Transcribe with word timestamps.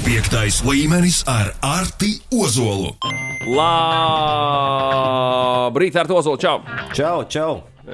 Piektais 0.00 0.62
līmenis 0.64 1.18
ar 1.28 1.50
Arti 1.60 2.14
Ozolu. 2.32 2.94
Labrīt, 5.70 5.98
ar 6.00 6.08
to 6.08 6.22
zolu. 6.24 6.38
Čau! 6.40 6.62
Čau, 6.96 7.18
čau! 7.28 7.50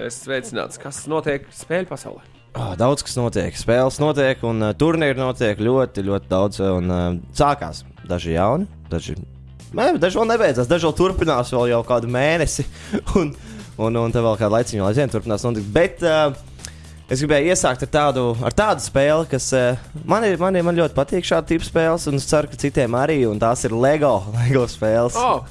Es 0.06 0.20
sveicināts, 0.22 0.78
kas 0.78 1.00
notiek 1.10 1.48
spēļu 1.50 1.90
pasaulē. 1.90 2.22
Oh, 2.54 2.76
daudz 2.78 3.02
kas 3.02 3.18
notiek, 3.18 3.58
spēles 3.58 3.98
notiek, 3.98 4.38
un 4.46 4.68
uh, 4.68 4.70
turnīri 4.78 5.18
notiek 5.18 5.58
ļoti, 5.58 6.06
ļoti 6.06 6.30
daudz. 6.30 6.62
Un, 6.78 6.94
uh, 6.94 7.08
sākās 7.36 7.82
daži 8.06 8.36
jauni, 8.36 8.70
daži, 8.92 9.16
ne, 9.74 9.90
daži 9.98 10.20
vēl 10.20 10.30
nebeidzās, 10.30 10.70
daži 10.70 10.86
vēl 10.86 10.94
turpinās 11.02 11.50
vēl 11.56 11.72
jau 11.74 11.82
kādu 11.90 12.12
mēnesi. 12.14 12.68
Un, 13.18 13.34
un, 13.76 13.98
un 14.06 14.14
te 14.14 14.22
vēl 14.24 14.38
kādu 14.40 14.54
laiciņu, 14.54 14.86
lai 14.86 14.94
zinātu, 14.96 15.18
turpinās 15.18 15.42
notikt. 15.44 15.66
Bet 15.74 16.06
uh, 16.06 16.38
es 17.10 17.22
gribēju 17.22 17.52
iesākt 17.54 17.84
ar 17.86 17.90
tādu, 17.92 18.26
ar 18.44 18.54
tādu 18.56 18.84
spēli, 18.84 19.28
kas 19.30 19.48
uh, 19.54 19.80
man, 20.08 20.26
ir, 20.26 20.36
man, 20.42 20.58
ir, 20.58 20.66
man 20.66 20.78
ļoti 20.78 20.96
patīk 20.96 21.26
šāda 21.28 21.50
tipa 21.52 21.68
spēles, 21.68 22.08
un 22.10 22.18
es 22.18 22.26
ceru, 22.28 22.50
ka 22.50 22.60
citiem 22.60 22.98
arī, 22.98 23.20
un 23.30 23.40
tās 23.42 23.64
ir 23.68 23.74
LEGO, 23.76 24.14
LEGO 24.40 24.66
spēles. 24.70 25.16
Oh. 25.20 25.46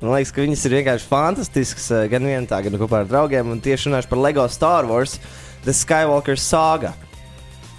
Man 0.00 0.14
liekas, 0.14 0.34
ka 0.36 0.46
viņas 0.46 0.66
ir 0.66 0.78
vienkārši 0.78 1.10
fantastiskas, 1.10 1.92
uh, 1.94 2.06
gan 2.10 2.26
vienā, 2.30 2.64
gan 2.66 2.80
kopā 2.80 3.04
ar 3.04 3.10
draugiem, 3.10 3.54
un 3.54 3.62
tieši 3.62 3.90
runāšu 3.90 4.12
par 4.12 4.22
LEGO 4.28 4.48
Star 4.52 4.90
Wars. 4.90 5.18
The 5.64 5.72
Skywalker 5.72 6.38
Saga. 6.40 6.94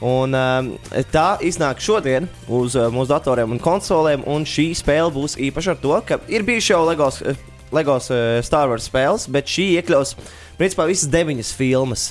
Un, 0.02 0.34
um, 0.34 0.72
tā 1.14 1.36
iznāk 1.46 1.82
šodien 1.82 2.26
uz 2.50 2.74
uh, 2.78 2.88
mūsu 2.94 3.12
datoriem 3.12 3.54
un 3.54 3.62
konsolēm, 3.62 4.24
un 4.30 4.46
šī 4.50 4.72
spēle 4.78 5.12
būs 5.14 5.38
īpaša 5.38 5.76
ar 5.76 5.82
to, 5.82 5.94
ka 6.06 6.18
ir 6.32 6.46
bijuši 6.46 6.74
jau 6.74 6.80
Legos, 6.88 7.20
uh, 7.22 7.38
Legos 7.74 8.10
uh, 8.10 8.40
Star 8.46 8.70
Wars 8.72 8.90
spēles, 8.90 9.28
bet 9.30 9.50
šī 9.50 9.68
iekļaus 9.78 10.16
principā 10.58 10.88
visas 10.90 11.10
deviņas 11.14 11.54
filmas, 11.58 12.08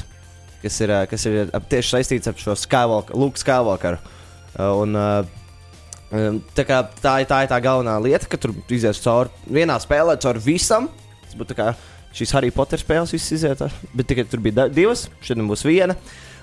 kas 0.62 0.80
ir, 0.84 0.92
uh, 0.95 1.05
kas 1.10 1.27
ir 1.27 1.50
ap- 1.56 1.69
tieši 1.70 1.96
saistītas 1.96 2.32
ar 2.32 2.41
šo 2.41 2.56
Skywalker, 2.59 3.16
Luke 3.16 3.41
Skywalkeru. 3.41 4.00
Uh, 4.59 4.83
un, 4.83 4.96
tā, 6.56 6.64
kā, 6.66 6.80
tā, 7.02 7.12
tā 7.28 7.42
ir 7.45 7.50
tā 7.52 7.60
galvenā 7.62 7.95
lieta, 8.02 8.27
ka 8.30 8.38
tur 8.41 8.55
izies 8.73 8.98
cauri 9.05 9.30
vienā 9.47 9.77
spēlē, 9.83 10.17
cauri 10.20 10.42
visam. 10.42 10.89
Tas 11.22 11.36
būtu 11.39 11.55
kā 11.58 11.69
šīs 12.17 12.33
Harry 12.34 12.50
Potter 12.50 12.80
spēles, 12.83 13.12
visas 13.14 13.36
iziet, 13.39 13.62
bet 13.94 14.08
tikai 14.11 14.27
tur 14.27 14.42
bija 14.42 14.67
divas, 14.72 15.06
šodien 15.22 15.47
būs 15.50 15.62
viena. 15.69 15.94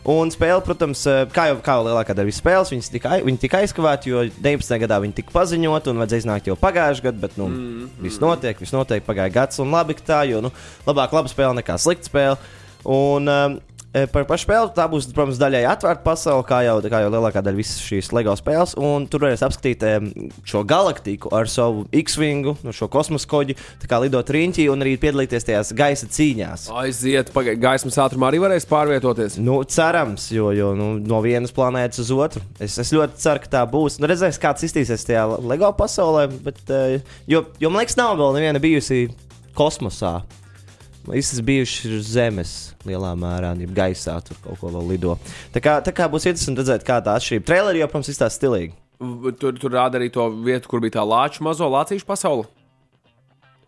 Un 0.08 0.30
spēle, 0.32 0.62
protams, 0.64 1.02
eh, 1.12 1.26
kā 1.36 1.50
jau, 1.50 1.58
kā 1.60 1.74
jau 1.76 1.84
lielākā 1.84 2.14
daļa 2.16 2.32
spēles, 2.38 2.70
viņas 2.72 2.92
tika, 2.94 3.18
viņi 3.28 3.42
tika 3.42 3.60
aizkavēti, 3.60 4.08
jo 4.14 4.22
19. 4.40 4.78
gadā 4.80 5.02
viņi 5.04 5.18
tika 5.18 5.34
paziņot, 5.36 5.90
un 5.92 6.00
vajadzēja 6.00 6.24
iznākt 6.24 6.48
jau 6.48 6.56
pagājušajā 6.56 7.04
gadā, 7.10 7.20
bet 7.26 7.36
nu, 7.36 7.50
mm, 7.50 7.90
viss 8.06 8.22
notiek, 8.24 8.62
viss 8.64 8.72
notiek, 8.72 9.04
pagāja 9.04 9.34
gads, 9.34 9.60
un 9.60 9.74
labi, 9.76 9.98
ka 9.98 10.06
tā, 10.08 10.22
jo 10.30 10.40
nu, 10.46 10.54
labāk 10.88 11.12
laba 11.12 11.28
spēle 11.28 11.60
nekā 11.60 11.76
slikta 11.76 12.08
spēle. 12.08 12.38
Un, 12.86 13.28
um, 13.28 13.60
e, 13.98 14.08
Par 14.12 14.26
pašu 14.30 14.46
spēli 14.48 14.74
tā 14.76 14.86
būs, 14.92 15.10
protams, 15.16 15.40
daļai 15.42 15.64
atvērta 15.72 16.04
pasaule, 16.06 16.46
kā 16.48 16.62
jau, 16.66 16.78
kā 16.86 17.02
jau 17.04 17.12
lielākā 17.14 17.42
daļa 17.46 17.60
visas 17.60 17.82
šīs 17.84 18.12
LEGO 18.16 18.36
spēles. 18.40 18.76
Un 18.80 19.08
tur 19.10 19.26
varēs 19.26 19.44
apskatīt 19.48 19.84
em, 19.88 20.10
šo 20.48 20.64
galaktiku 20.68 21.32
ar 21.36 21.50
savu 21.52 21.86
X-Wingu, 21.96 22.58
no 22.66 22.74
šo 22.76 22.90
kosmosa 22.92 23.30
koģi, 23.32 23.58
kā 23.90 24.00
lidot 24.04 24.32
riņķī 24.34 24.68
un 24.74 24.86
arī 24.86 24.96
piedalīties 25.02 25.48
tajās 25.50 25.74
gaisa 25.78 26.10
cīņās. 26.14 26.68
Aiziet, 26.84 27.34
pagaidi, 27.36 27.62
gaismas 27.64 28.00
ātrumā 28.04 28.32
arī 28.32 28.42
varēs 28.44 28.68
pārvietoties. 28.70 29.40
Nu, 29.42 29.60
cerams, 29.68 30.30
jo, 30.34 30.52
jo 30.56 30.74
nu, 30.78 30.94
no 31.04 31.22
vienas 31.26 31.56
planētas 31.56 32.06
uz 32.06 32.14
otru. 32.16 32.44
Es, 32.60 32.78
es 32.82 32.94
ļoti 32.96 33.22
ceru, 33.24 33.44
ka 33.44 33.54
tā 33.60 33.68
būs. 33.70 34.00
Nu, 34.02 34.10
redzēs, 34.12 34.40
kāds 34.42 34.66
iztīsies 34.68 35.08
tajā 35.08 35.28
LEGO 35.42 35.74
pasaulē. 35.78 36.28
Bet, 36.48 36.64
eh, 36.72 37.00
jo, 37.30 37.46
jo 37.62 37.72
man 37.72 37.84
liekas, 37.84 37.98
nav 38.00 38.18
vēl 38.20 38.38
neviena 38.38 38.62
bijusi 38.64 39.08
kosmosā. 39.58 40.20
Visas 41.08 41.40
bijušas 41.46 41.94
uz 42.00 42.10
Zemes 42.12 42.54
lielā 42.88 43.14
mērā, 43.20 43.54
jau 43.62 43.70
gaisā 43.76 44.18
tur 44.28 44.40
kaut 44.44 44.60
ko 44.60 44.72
vēl 44.74 44.92
lido. 44.92 45.16
Tā 45.56 45.64
kā, 45.64 45.78
tā 45.86 45.94
kā 45.96 46.10
būs 46.12 46.28
interesanti 46.28 46.64
redzēt, 46.64 46.84
kā 46.88 47.00
tā 47.04 47.16
atšķirība. 47.16 47.48
Traileri 47.48 47.82
jau, 47.84 47.90
protams, 47.92 48.12
izstāsta 48.12 48.42
stilīgi. 48.42 48.76
Tur, 49.40 49.56
tur 49.62 49.72
rāda 49.72 50.00
arī 50.00 50.10
to 50.14 50.26
vietu, 50.44 50.70
kur 50.72 50.82
bija 50.84 50.98
tā 50.98 51.06
lāča 51.08 51.46
mazo 51.46 51.70
lācīšu 51.72 52.08
pasaule. 52.08 52.48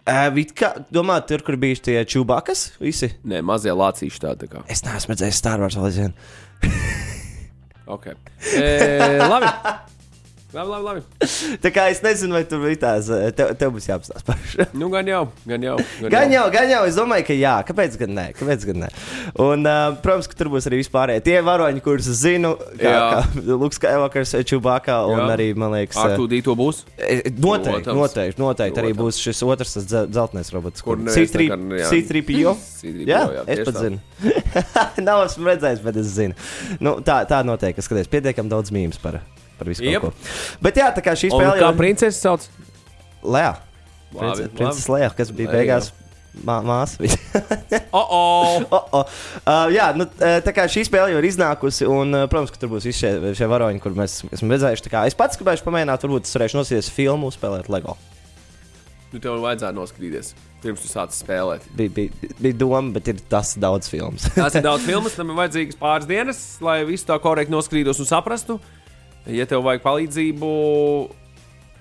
Uh, 0.09 0.39
kā, 0.57 0.71
domā, 0.89 1.19
tur, 1.27 1.43
kur 1.45 1.57
bija 1.61 1.77
tie 1.85 1.99
čūbakas, 2.07 2.65
visi. 2.81 3.11
Nē, 3.29 3.43
mazie 3.45 3.75
lācīši 3.75 4.23
tādi. 4.23 4.47
Tā 4.47 4.55
kā. 4.55 4.63
Es 4.71 4.81
neesmu 4.87 5.13
redzējis 5.13 5.39
Star 5.43 5.61
Wars 5.61 5.77
vēl 5.77 5.89
aizvien. 5.91 6.17
okay. 7.95 8.17
e, 8.57 9.21
labi. 9.29 9.53
Labi, 10.49 10.65
labi, 10.71 10.83
labi. 10.87 11.01
Tā 11.63 11.69
kā 11.69 11.83
es 11.93 11.99
nezinu, 12.01 12.33
vai 12.33 12.41
tur 12.49 12.63
bija 12.63 12.79
tās. 12.81 13.05
eh, 13.13 13.27
Tev, 13.37 13.51
tev 13.59 13.69
būs 13.75 13.85
jāapstāsta 13.85 14.33
šo. 14.49 14.65
Nu, 14.81 14.87
gan 14.89 15.05
jau, 15.05 15.19
gan 15.45 15.61
jau. 15.61 15.75
Gan 16.09 16.31
jau, 16.33 16.45
gan 16.55 16.71
jau, 16.71 16.79
es 16.89 16.95
domāju, 16.97 17.25
ka 17.27 17.35
jā, 17.37 17.51
kāpēc 17.67 17.97
gan 18.01 18.15
nē, 18.17 18.23
kāpēc 18.39 18.65
gan 18.65 18.79
nē. 18.81 18.89
Un, 19.45 19.67
uh, 19.69 19.93
protams, 20.01 20.25
ka 20.31 20.39
tur 20.39 20.49
būs 20.55 20.65
arī 20.71 20.79
vispārējie 20.81 21.21
tie 21.27 21.35
varoņi, 21.45 21.83
kurus 21.85 22.09
es 22.09 22.23
zinu, 22.23 22.55
kā, 22.79 22.81
Jā. 22.81 23.03
kā 23.29 23.43
Lukas 23.51 23.77
Skywalkers, 23.77 24.33
Čubakā 24.49 24.97
un 25.11 25.21
Jā. 25.21 25.27
arī, 25.35 25.47
man 25.53 25.75
liekas, 25.75 25.99
Ar 26.01 26.15
eh, 26.15 26.41
to 26.47 26.55
būs. 26.57 26.81
noteikti, 26.97 27.93
noteikti, 27.93 28.41
noteikti 28.41 28.81
arī 28.81 28.93
būs 28.97 29.21
šis 29.21 29.43
otrs 29.45 29.77
dzeltenais 29.85 30.49
robots, 30.55 30.81
Kur 30.81 30.97
kur 30.97 31.03
neviens 31.05 31.29
C3, 31.29 31.45
nekad, 31.45 31.75
jā. 31.83 31.91
C3PO. 31.93 32.55
C3PO, 32.81 33.05
Jā, 33.11 33.21
es 33.53 33.61
pat 33.69 33.77
zinu. 33.83 34.01
Nav 35.05 35.27
esmu 35.27 35.45
redzējis, 35.51 35.83
bet 35.85 36.01
es 36.01 36.09
zinu. 36.17 36.33
Nu, 36.81 36.97
tā, 37.05 37.21
tā 37.29 37.43
notiek, 37.45 37.77
es 37.77 37.85
skaties, 37.85 38.09
pietiekami 38.09 38.49
daudz 38.49 38.73
mīmēs 38.73 38.97
par, 39.03 39.19
par 39.59 39.71
visu 39.71 39.85
kaut 39.85 40.09
ko. 40.09 40.35
Bet 40.63 40.79
jā, 40.79 40.89
tā 40.95 41.03
kā 41.05 41.15
šī 41.19 41.31
Un 41.31 41.37
spēle 41.37 41.55
kā 41.59 41.65
jau 41.67 41.71
princese 41.79 42.19
sauc? 42.19 42.49
Lēja. 43.23 43.57
Princese 44.13 44.89
Lēja, 44.89 45.11
kas 45.17 45.33
bija 45.35 45.51
Lēja. 45.51 45.57
beigās 45.59 45.91
mā, 46.45 46.59
māsa. 46.63 47.03
Oh, 47.91 48.05
oh. 48.05 48.65
Oh, 48.69 48.85
oh. 48.99 49.17
Uh, 49.43 49.67
jā, 49.73 49.89
nu, 49.97 50.05
uh, 50.05 50.37
tā 50.45 50.53
kā 50.55 50.65
šī 50.71 50.85
spēle 50.87 51.13
jau 51.13 51.21
ir 51.21 51.27
iznākusi, 51.29 51.87
un, 51.89 52.13
uh, 52.15 52.27
protams, 52.31 52.53
ka 52.53 52.61
tur 52.61 52.71
būs 52.73 52.85
visi 52.87 53.03
šie, 53.03 53.33
šie 53.37 53.49
varoņi, 53.49 53.81
kur 53.83 53.95
mēs 53.97 54.21
esam 54.29 54.53
redzējuši. 54.53 54.91
Kā 54.93 55.03
Es 55.09 55.17
pats 55.17 55.39
gribēju 55.39 55.65
pamēģināt, 55.65 56.05
varbūt 56.05 56.29
es 56.29 56.37
varēšu 56.37 56.59
nosīties 56.61 56.91
filmu, 56.95 57.31
spēlēt 57.33 57.69
LEGO. 57.73 57.97
Nu, 59.09 59.17
tev 59.17 59.39
vajadzētu 59.41 59.73
noskatīties, 59.73 60.35
pirms 60.61 60.83
tu 60.85 60.89
sāc 60.91 61.15
spēlēt. 61.17 61.63
Bija, 61.77 61.89
bija, 61.95 62.33
bija 62.37 62.57
doma, 62.61 62.93
bet 62.93 63.09
ir 63.09 63.21
tas 63.31 63.55
daudz 63.57 63.89
filmas. 63.89 64.27
Tās 64.35 64.59
ir 64.59 64.65
daudz 64.69 64.85
filmas, 64.85 65.15
tam 65.17 65.33
ir 65.33 65.39
vajadzīgas 65.39 65.79
pāris 65.81 66.09
dienas, 66.09 66.43
lai 66.61 66.83
visu 66.85 67.09
tā 67.09 67.17
korekti 67.23 67.53
noskrītos 67.55 68.01
un 68.03 68.09
saprastu. 68.09 68.59
Ja 69.33 69.45
tev 69.49 69.63
vajag 69.65 69.83
palīdzību, 69.85 70.49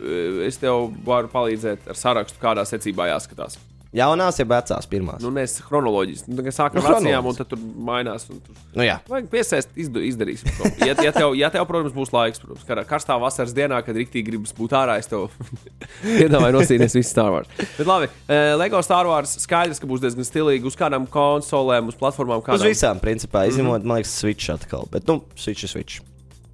eh, 0.00 0.44
es 0.48 0.60
tev 0.60 0.90
varu 1.06 1.30
palīdzēt 1.32 1.88
ar 1.88 1.98
sarakstu, 1.98 2.40
kādā 2.42 2.66
secībā 2.68 3.08
jāskatās. 3.12 3.58
Jaunās, 3.88 4.36
ja 4.36 4.44
vecās, 4.44 4.84
pirmās. 4.84 5.22
Nu, 5.24 5.30
nes 5.32 5.54
chronoloģiski. 5.64 6.28
Nu, 6.36 6.42
sākam 6.52 6.76
Nu, 6.76 6.82
ar 6.84 6.98
vecajām, 6.98 7.24
chronoloģiski. 7.24 7.28
un 7.30 7.36
tad 7.38 7.48
tur 7.48 7.60
mainās. 7.88 8.26
Tur... 8.28 8.58
Nu, 8.76 8.84
jā. 8.84 8.98
Vajag 9.08 9.30
piesēst, 9.32 9.70
izdu, 9.80 10.02
izdarīsim 10.04 10.50
to. 10.58 10.68
Ja, 10.84 10.92
ja, 10.92 11.12
tev, 11.16 11.32
ja 11.38 11.48
tev, 11.54 11.64
protams, 11.70 11.94
būs 11.96 12.12
laiks, 12.12 12.42
protams, 12.42 12.66
kā 12.68 12.76
karstā 12.90 13.16
vasaras 13.22 13.54
dienā, 13.56 13.80
kad 13.86 13.96
rīktīgi 13.96 14.26
gribas 14.28 14.52
būt 14.58 14.76
ārā, 14.76 14.98
es 15.00 15.08
tev 15.08 15.30
piedāvāju 16.20 16.58
nosīties 16.58 16.98
visu 17.00 17.08
Star 17.08 17.32
Wars. 17.32 17.48
Bet 17.78 17.88
labi, 17.88 18.10
eh, 18.28 18.52
Lego 18.60 18.82
Star 18.84 19.08
Wars 19.08 19.38
skaidrs, 19.40 19.80
ka 19.80 19.88
būs 19.88 20.04
diezgan 20.04 20.28
stilīgi 20.28 20.68
uz 20.68 20.76
kādām 20.76 21.08
konsolēm, 21.08 21.88
uz 21.88 21.96
platformām, 21.96 22.44
Uz 22.44 22.50
kādām. 22.50 22.68
visām, 22.68 23.00
principā, 23.00 23.48
izņemot, 23.48 23.80
mm 23.80 23.82
-hmm. 23.82 23.88
man 23.88 24.02
liekas, 24.02 24.18
Switch 24.20 24.52
atkal. 24.52 24.84
Bet, 24.92 25.08
nu, 25.08 25.22
Switch 25.34 25.64
ir 25.64 25.72
Switch. 25.72 26.04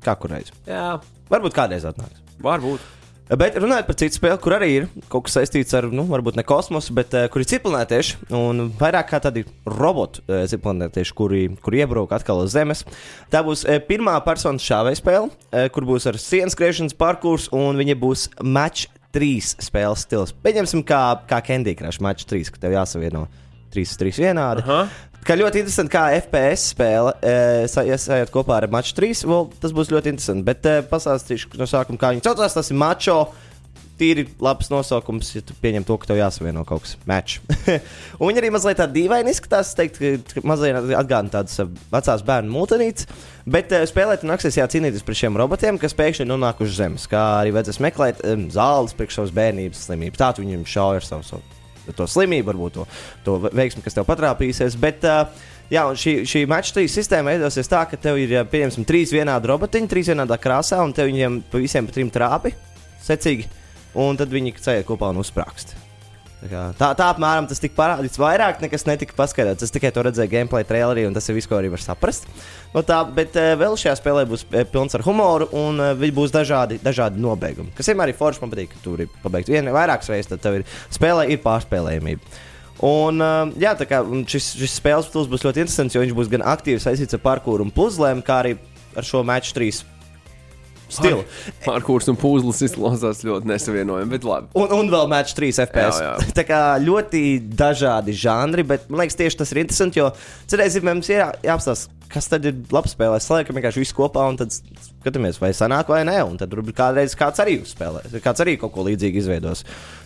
Kā 0.05 0.17
kurreiz. 0.21 0.53
Jā, 0.69 0.99
Varbūt 1.33 1.57
kādreiz 1.57 1.87
atnāks. 1.89 2.21
varbūt. 2.45 2.83
Bet 3.41 3.55
runājot 3.57 3.87
par 3.89 3.97
citu 3.97 4.19
spēli, 4.19 4.37
kur 4.45 4.53
arī 4.53 4.67
ir 4.77 4.87
kaut 5.09 5.25
kas 5.25 5.39
saistīts 5.39 5.73
ar, 5.79 5.87
nu, 5.89 6.03
varbūt 6.11 6.37
ne 6.37 6.43
kosmosu, 6.45 6.93
bet 6.93 7.15
uh, 7.17 7.23
kur 7.33 7.41
ir 7.41 7.49
citplanētieši 7.49 8.19
un 8.37 8.67
vairāk 8.77 9.09
kā 9.09 9.21
tādi 9.25 9.47
roboti 9.65 10.21
uh, 10.27 10.43
citplanētieši, 10.51 11.15
kuri, 11.17 11.41
kuri 11.65 11.81
iebrauc 11.81 12.13
atkal 12.13 12.43
uz 12.43 12.53
Zemes. 12.53 12.83
Tā 13.33 13.41
būs 13.47 13.65
uh, 13.65 13.79
pirmā 13.89 14.19
personas 14.27 14.67
šāvēja 14.69 15.01
spēle, 15.01 15.31
uh, 15.33 15.65
kur 15.73 15.89
būs 15.89 16.05
ar 16.13 16.21
sienas 16.21 16.53
skriešanas 16.53 16.99
parkurs, 17.01 17.49
un 17.57 17.81
viņa 17.81 17.97
būs 18.05 18.27
match 18.45 18.93
3 19.17 19.57
spēles 19.71 20.05
stils. 20.05 20.37
Pieņemsim, 20.45 20.85
kā, 20.85 21.01
kā 21.31 21.41
Candy 21.49 21.73
Crush 21.81 22.05
match 22.05 22.29
3, 22.29 22.53
ka 22.53 22.61
tev 22.67 22.77
jāsavieno 22.77 23.25
3, 23.73 23.97
3 24.05 24.21
vienādi. 24.21 24.67
Aha. 24.69 24.85
Kā 25.25 25.39
ļoti 25.41 25.63
interesanti, 25.63 25.89
kā 25.95 26.03
FPS 26.19 26.75
spēle, 26.75 27.15
e, 27.25 27.65
sajūt 27.73 28.29
kopā 28.33 28.59
ar 28.59 28.67
Maču 28.69 28.93
3. 28.99 29.23
Well, 29.25 29.47
tas 29.61 29.73
būs 29.73 29.89
ļoti 29.89 30.13
interesanti. 30.13 30.45
Bet 30.45 30.69
e, 30.69 30.83
pastāstīšu 30.91 31.57
no 31.57 31.69
sākuma, 31.71 31.97
kā 32.01 32.11
viņi 32.13 32.27
saucās. 32.27 32.57
Tas 32.59 32.69
ir 32.69 32.81
Mačo. 32.81 33.19
Tīri 33.95 34.25
labs 34.43 34.73
nosaukums, 34.73 35.29
ja 35.37 35.41
tu 35.47 35.55
pieņem 35.63 35.85
to, 35.87 35.95
ka 36.03 36.09
tev 36.09 36.19
jāsavieno 36.19 36.65
kaut 36.67 36.83
kas 36.83 36.97
match. 37.07 37.39
un 38.19 38.27
viņi 38.27 38.43
arī 38.43 38.51
mazliet 38.51 38.81
tā 38.83 38.89
dīvaini 38.91 39.31
izskatās. 39.31 39.71
Es 39.71 39.79
teiktu, 39.79 40.17
ka 40.35 40.43
mazliet 40.51 40.77
atgādina 40.99 41.31
tādas 41.39 41.57
e, 41.63 41.69
vecās 41.95 42.27
bērnu 42.27 42.53
mūtenītes. 42.53 43.09
Bet 43.49 43.73
e, 43.73 43.85
spēlēt 43.89 44.27
nāksies 44.29 44.59
jācīnīties 44.61 45.07
pret 45.07 45.23
šiem 45.23 45.41
robotiem, 45.41 45.81
kas 45.81 45.97
pēkšņi 45.97 46.29
nonākuši 46.29 46.75
uz 46.75 46.81
zemes. 46.83 47.09
Kā 47.09 47.25
arī 47.39 47.55
vajadzēs 47.55 47.81
meklēt 47.87 48.25
e, 48.27 48.37
zāles 48.53 48.99
priekš 48.99 49.23
savas 49.23 49.37
bērnības 49.41 49.87
slimības. 49.89 50.21
Tā 50.21 50.35
tu 50.35 50.45
viņiem 50.45 50.67
šauj 50.69 51.01
ar 51.01 51.13
savu. 51.15 51.31
savu 51.31 51.64
to 51.93 52.07
slimību, 52.09 52.49
varbūt 52.53 52.79
to, 52.79 52.87
to 53.27 53.37
veiksmi, 53.45 53.85
kas 53.85 53.99
tev 53.99 54.09
patrāpīsies. 54.09 54.79
Bet, 54.81 55.05
uh, 55.05 55.29
jā, 55.73 55.85
un 55.91 55.99
šī, 56.01 56.17
šī 56.29 56.45
mača 56.51 56.85
sistēma 56.89 57.35
veidosies 57.35 57.71
tā, 57.71 57.85
ka 57.91 58.01
tev 58.01 58.21
ir, 58.23 58.37
pieņemsim, 58.51 58.89
trīs 58.89 59.13
vienādi 59.15 59.53
robotiņi, 59.53 59.91
trīs 59.91 60.13
vienādā 60.13 60.41
krāsā, 60.41 60.81
un 60.85 60.97
tev 60.97 61.13
viņiem 61.13 61.43
pa 61.53 61.63
visiem 61.63 61.89
pa 61.89 61.97
trim 61.97 62.13
trāpi 62.15 62.55
secīgi, 63.05 63.49
un 64.01 64.17
tad 64.21 64.33
viņi 64.33 64.57
ceļ 64.65 64.87
kopā 64.89 65.13
un 65.13 65.21
uzsprāgst. 65.25 65.84
Tā, 66.45 66.91
tā 66.93 67.07
apmēram 67.09 67.47
tas 67.49 67.61
tika 67.63 67.77
parādīts. 67.79 68.19
Vairāk 68.21 68.61
nekas 68.61 68.85
netika 68.85 69.17
paskaidrots. 69.17 69.65
Es 69.65 69.73
tikai 69.73 69.89
to 69.95 70.03
redzēju 70.05 70.33
gameplay 70.33 70.67
trailerī, 70.69 71.07
un 71.09 71.17
tas 71.17 71.29
ir 71.31 71.39
viss, 71.39 71.49
ko 71.49 71.57
arī 71.57 71.71
var 71.73 71.81
saprast. 71.81 72.27
No 72.75 72.83
tā, 72.85 72.99
bet 73.17 73.39
eh, 73.41 73.55
vēl 73.57 73.79
šajā 73.81 73.95
spēlē 73.97 74.27
būs 74.29 74.45
eh, 74.51 74.67
pilns 74.69 74.97
ar 74.99 75.05
humoru, 75.07 75.49
un 75.57 75.81
eh, 75.81 75.95
viņi 76.03 76.17
būs 76.19 76.35
dažādi, 76.35 76.81
dažādi 76.85 77.23
nobeigumi. 77.25 77.73
Kas 77.79 77.89
vienmēr 77.89 78.13
ir 78.13 78.19
forši, 78.19 78.43
man 78.45 78.53
patīk, 78.53 78.75
ka 78.75 78.83
tur 78.85 79.07
ir 79.07 79.17
pabeigts 79.23 79.53
viena 79.55 79.73
vai 79.73 79.87
vairākas 79.87 80.13
reizes, 80.13 80.29
tad 80.35 80.45
tev 80.45 80.59
ir 80.61 80.67
spēlē 80.93 81.31
ir 81.33 81.41
pārspēlējumība. 81.47 82.37
Un, 82.85 83.23
jā, 83.63 83.73
tā 83.79 83.87
kā 83.89 84.03
šis, 84.29 84.51
šis 84.59 84.77
spēles 84.83 85.09
tūlis 85.09 85.31
būs 85.33 85.47
ļoti 85.47 85.63
interesants, 85.63 85.97
jo 85.97 86.03
viņš 86.03 86.17
būs 86.19 86.33
gan 86.33 86.45
aktīvi 86.53 86.83
saistīts 86.83 87.17
ar 87.17 87.23
parkūru 87.25 87.65
un 87.65 87.73
puzlēm, 87.73 88.21
kā 88.27 88.43
arī 88.43 88.57
ar 88.99 89.07
šo 89.07 89.23
match 89.25 89.55
3 89.57 89.94
stila. 90.97 91.25
Parkūrs 91.65 92.09
un 92.13 92.19
puzles 92.21 92.63
izklausās 92.67 93.25
ļoti 93.27 93.51
nesavienojami, 93.51 94.13
bet 94.15 94.29
labi. 94.29 94.51
Un, 94.59 94.71
un 94.77 94.93
vēl 94.93 95.11
match 95.11 95.37
3 95.39 95.65
FPS. 95.67 96.01
Jā, 96.03 96.13
jā. 96.15 96.31
Tā 96.39 96.47
kā 96.49 96.61
ļoti 96.83 97.25
dažādi 97.59 98.17
žanri, 98.19 98.67
bet 98.75 98.89
man 98.89 99.05
liekas, 99.05 99.19
tieši 99.21 99.41
tas 99.43 99.55
ir 99.55 99.65
interesanti, 99.65 100.03
jo 100.03 100.11
cerēsim, 100.51 100.87
mums 100.89 101.11
ir 101.13 101.23
jā, 101.23 101.29
jāapstāsta. 101.51 101.93
Kas 102.15 102.29
tad 102.31 102.45
ir 102.47 102.55
labs 102.71 102.93
spēlē? 102.95 103.17
Saliekam 103.19 103.57
vienkārši 103.59 103.81
visu 103.81 103.97
kopā 103.97 104.23
un 104.31 104.37
tad 104.39 104.53
skatāmies, 104.55 105.41
vai 105.43 105.51
sanāk 105.57 105.89
vai 105.91 106.05
nē. 106.07 106.21
Un 106.29 106.37
tad 106.39 106.53
varbūt 106.53 106.77
kādreiz 106.79 107.17
kāds 107.19 107.43
arī 107.43 107.57
spēlēs, 107.67 108.15
kāds 108.23 108.45
arī 108.45 108.55
kaut 108.61 108.71
ko 108.77 108.85
līdzīgu 108.87 109.19
izveidos. 109.19 109.65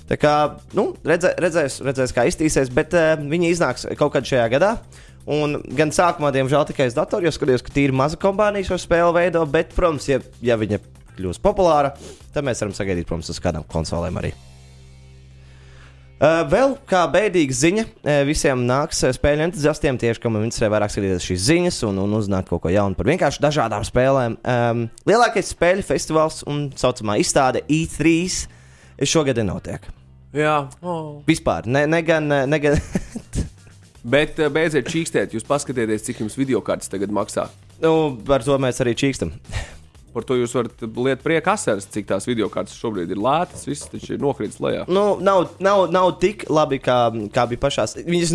Tā 0.08 0.16
kā, 0.16 0.32
nu, 0.78 0.86
redzē, 1.04 1.34
redzēs, 1.42 1.82
redzēs, 1.84 2.14
kā 2.16 2.24
iztīsies, 2.30 2.72
bet 2.72 2.96
uh, 2.96 3.10
viņi 3.20 3.52
iznāks 3.52 3.84
kaut 4.00 4.14
kad 4.14 4.30
šajā 4.30 4.46
gadā. 4.54 4.70
Uh, 4.78 5.07
Un 5.28 5.58
gan 5.76 5.92
sākumā, 5.92 6.30
diemžēl, 6.32 6.64
tikai 6.70 6.86
uz 6.88 6.96
datoru, 6.96 7.28
jo 7.28 7.34
skatījos, 7.36 7.64
ka 7.66 7.72
tīri 7.74 7.92
maza 7.92 8.16
kompānija 8.20 8.70
šo 8.70 8.78
spēli 8.80 9.12
veido, 9.18 9.42
bet, 9.52 9.74
protams, 9.76 10.08
ja, 10.08 10.22
ja 10.40 10.56
viņa 10.56 10.80
kļūs 11.18 11.40
populāra, 11.44 11.92
tad 12.32 12.46
mēs 12.48 12.62
varam 12.64 12.76
sagaidīt, 12.76 13.08
protams, 13.08 13.28
uz 13.34 13.42
kādām 13.44 13.66
konsolēm 13.68 14.16
arī. 14.22 14.32
Uh, 16.18 16.40
vēl 16.50 16.72
kā 16.90 17.04
bēdīga 17.12 17.54
ziņa 17.54 17.82
uh, 17.84 18.08
visiem 18.26 18.64
nāks 18.66 19.04
uh, 19.06 19.12
spēļu 19.14 19.44
entuziastiem, 19.44 20.00
tieši 20.02 20.22
kam 20.24 20.34
interesē 20.40 20.66
vairāk 20.72 20.90
skatīties 20.90 21.28
šīs 21.28 21.44
ziņas 21.46 21.78
un, 21.86 22.00
un 22.02 22.16
uzzināt 22.18 22.48
kaut 22.48 22.64
ko 22.64 22.72
jaunu 22.74 22.98
par 22.98 23.06
vienkārši 23.06 23.44
dažādām 23.44 23.86
spēlēm. 23.86 24.34
Um, 24.42 24.82
lielākais 25.06 25.52
spēļu 25.54 25.86
festivāls 25.86 26.40
un 26.50 26.72
tā 26.72 26.88
saucamā 26.88 27.20
izstāde 27.22 27.62
E3 27.70 29.06
šogad 29.06 29.38
nenotiek. 29.38 29.86
Jā, 30.34 30.56
oh. 30.82 31.20
Vispār, 31.28 31.70
ne, 31.70 31.84
ne 31.86 32.02
gan, 32.02 32.26
ne 32.26 32.60
gan 32.66 32.82
bet 34.10 34.38
eh, 34.42 34.50
beidziet 34.52 34.88
čīkstēt, 34.90 35.34
jūs 35.36 35.46
paskatieties, 35.48 36.06
cik 36.08 36.22
jums 36.24 36.38
video 36.38 36.60
kartes 36.64 36.90
tagad 36.92 37.12
maksā. 37.14 37.48
nu, 37.82 38.16
par 38.26 38.42
to 38.46 38.56
mēs 38.58 38.80
arī 38.84 38.96
čīkstam. 38.98 39.34
Par 40.08 40.24
to 40.24 40.34
jūs 40.34 40.54
varat 40.56 40.80
liet 41.04 41.20
prieka 41.22 41.52
asaras, 41.52 41.84
cik 41.92 42.06
tās 42.08 42.24
video 42.26 42.46
kartes 42.50 42.74
šobrīd 42.80 43.10
ir 43.12 43.18
lētas. 43.22 43.66
Viss 43.68 43.84
taču 43.92 44.14
ir 44.16 44.22
nokritis 44.22 44.56
lejā. 44.64 44.86
Nu, 44.88 45.18
nav, 45.22 45.50
nav, 45.62 45.82
nav 45.94 46.08
tik 46.18 46.46
labi, 46.50 46.78
kā, 46.82 46.96
kā 47.30 47.44
bija 47.46 47.60
pašās. 47.60 47.92
Viņas, 48.08 48.32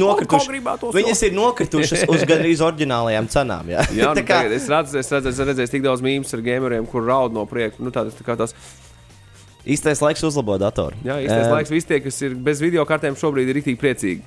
gribētos 0.48 0.94
viņas 0.96 1.24
ir 1.28 1.34
nokritušas 1.36 2.06
uz 2.14 2.24
gandrīz 2.30 2.62
oriģinālajām 2.64 3.28
cenām. 3.34 3.74
Jā, 3.74 3.84
Jā, 3.90 4.06
nu, 4.14 4.22
tā 4.22 4.24
kā, 4.30 4.44
es 4.54 4.70
redzu, 4.72 5.00
es 5.02 5.12
redzu, 5.12 5.34
es 5.34 5.42
redzēju 5.50 5.74
tik 5.74 5.84
daudz 5.90 6.06
mīmēs 6.06 6.38
ar 6.38 6.46
gameriem, 6.46 6.88
kur 6.94 7.04
raud 7.10 7.36
no 7.36 7.44
prieka. 7.50 7.82
Nu, 7.84 7.92
tā, 7.92 8.06
tā 8.14 8.28
kā 8.30 8.38
tās, 8.40 8.54
īstais 9.66 10.00
laiks 10.06 10.24
uzlabot 10.30 10.62
datoru. 10.62 10.96
jā, 11.04 11.18
īstais 11.26 11.50
Eh, 11.50 11.52
laiks. 11.58 11.74
Visi 11.74 11.90
tie, 11.90 12.00
kas 12.06 12.22
ir 12.22 12.38
bez 12.38 12.62
video 12.64 12.86
kartēm, 12.88 13.18
šobrīd 13.20 13.50
ir 13.50 13.60
rīktīgi 13.60 13.82
priecīgi. 13.82 14.24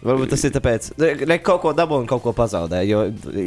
Varbūt 0.00 0.32
tas 0.32 0.44
ir 0.48 0.54
tāpēc, 0.54 0.90
ka 0.96 1.38
kaut 1.44 1.60
ko 1.64 1.72
dabūju 1.76 2.04
un 2.04 2.08
kaut 2.10 2.22
ko 2.24 2.32
pazaudēju. 2.36 2.88
Jo 2.90 3.00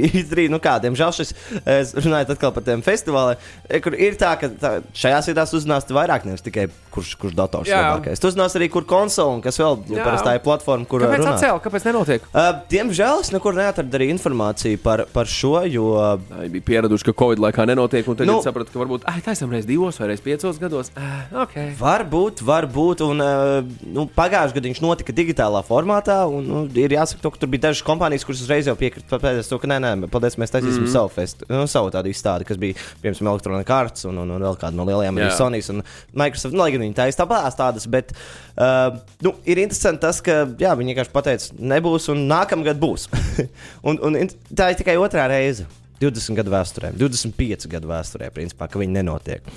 īstenībā, 0.10 0.52
nu 0.54 0.60
kā, 0.64 0.76
diemžēl 0.84 1.14
šis, 1.18 1.34
es 1.66 1.94
runāju 1.98 2.36
atkal 2.36 2.54
par 2.54 2.66
tiem 2.68 2.84
festivāliem, 2.86 3.42
e, 3.66 3.80
kur 3.84 3.98
ir 3.98 4.18
tā, 4.22 4.36
ka 4.38 4.52
tā, 4.62 4.74
šajās 4.98 5.32
vietās 5.32 5.54
uzzinās 5.58 5.88
tu 5.90 5.98
vairāk, 5.98 6.28
nevis 6.30 6.46
tikai 6.46 6.68
kurš, 6.94 7.16
kurš 7.22 7.34
dators 7.38 7.72
ir 7.72 7.78
labākais. 7.78 8.22
Tu 8.22 8.30
uzzinās 8.30 8.54
arī, 8.60 8.70
kur 8.74 8.86
konsole 8.90 9.40
un 9.40 9.42
kas 9.46 9.58
vēl, 9.58 9.80
Jā. 9.90 10.06
parasti 10.06 10.30
tā 10.30 10.36
ir 10.38 10.44
platforma, 10.46 10.86
kur 10.90 11.08
Kāpēc 11.08 11.24
runāt. 11.24 11.40
atcēlīt? 11.40 11.64
Kāpēc 11.66 11.88
nenotiek? 11.90 12.30
Uh, 12.30 12.52
diemžēl 12.70 13.24
es 13.26 13.34
nekur 13.34 13.58
neatradu 13.58 13.98
arī 13.98 14.12
informāciju 14.14 14.82
par, 14.84 15.08
par 15.14 15.30
šo, 15.30 15.56
jo 15.74 15.90
Viņi 16.34 16.52
bija 16.54 16.66
pieraduši, 16.68 17.06
ka 17.08 17.14
Covid 17.18 17.42
laikā 17.44 17.66
nenotiek, 17.70 18.08
un 18.10 18.18
tagad 18.20 18.32
Nu. 18.34 18.40
sapratu, 18.44 18.74
ka 18.74 18.82
varbūt 18.82 19.06
ah, 19.10 19.18
taisam 19.24 19.52
reiz 19.54 19.66
divos 19.70 20.00
vai 20.00 20.10
reiz 20.12 20.22
piecos 20.24 20.60
gados. 20.62 20.92
Ah, 21.00 21.26
okay. 21.44 21.72
Varbūt, 21.80 22.44
varbūt. 22.46 23.04
Un, 23.06 23.22
uh, 23.24 23.86
nu, 23.86 24.06
Pagājušajā 24.14 24.58
gadā 24.58 24.72
viņš 24.72 24.82
notika 24.84 25.16
digitālā 25.16 25.64
formātā. 25.66 26.24
Un, 26.28 26.43
nu, 26.46 26.62
ir 26.80 26.94
jāsaka, 26.96 27.22
to, 27.24 27.32
ka 27.34 27.42
tur 27.42 27.52
bija 27.52 27.66
dažas 27.68 27.84
kompānijas, 27.86 28.26
kuras 28.28 28.44
uzreiz 28.44 28.70
jau 28.70 28.76
piekrita. 28.80 29.20
Pēc 29.22 29.50
tam, 29.50 29.62
ka 29.62 29.70
nē, 29.72 29.80
nē, 29.84 29.92
paldies, 30.14 30.38
mēs 30.42 30.54
taisīsim 30.54 30.86
mm. 30.86 30.92
savu, 30.94 31.12
fest, 31.14 31.46
nu, 31.50 31.64
savu 31.72 31.92
tādu 31.94 32.12
izstādi, 32.12 32.48
kas 32.48 32.60
bija 32.62 32.78
piemēram 33.04 33.32
elektronika 33.34 33.70
kārtas 33.70 34.08
un, 34.10 34.22
un, 34.24 34.34
un 34.36 34.48
vēl 34.48 34.58
kāda 34.62 34.78
no 34.78 34.88
lielajām, 34.90 35.20
arī. 35.20 35.30
Sony 35.38 35.62
un 35.74 35.84
Microsoft. 36.24 36.56
Nu, 36.56 36.64
lai 36.64 36.72
gan 36.76 36.86
viņi 36.86 36.98
taisīja 37.00 37.24
tāpēc 37.24 37.60
tādas, 37.60 37.88
bet 37.92 38.16
uh, 38.16 39.00
nu, 39.26 39.36
ir 39.50 39.64
interesanti 39.64 40.04
tas, 40.06 40.20
ka 40.24 40.44
jā, 40.62 40.74
viņi 40.80 40.94
vienkārši 40.94 41.16
pateica, 41.16 41.62
nebūs 41.74 42.10
un 42.14 42.28
nākamgad 42.32 42.82
būs. 42.82 43.08
un, 43.88 44.02
un 44.04 44.20
tā 44.54 44.74
ir 44.74 44.82
tikai 44.82 45.00
otrā 45.02 45.30
reize. 45.32 45.70
20 46.04 46.38
gadu 46.38 46.54
vēsturē, 46.54 46.94
25 47.00 47.68
gadu 47.72 47.90
vēsturē, 47.90 48.30
principā, 48.36 48.70
ka 48.70 48.82
viņi 48.82 48.98
nenotiek. 49.00 49.52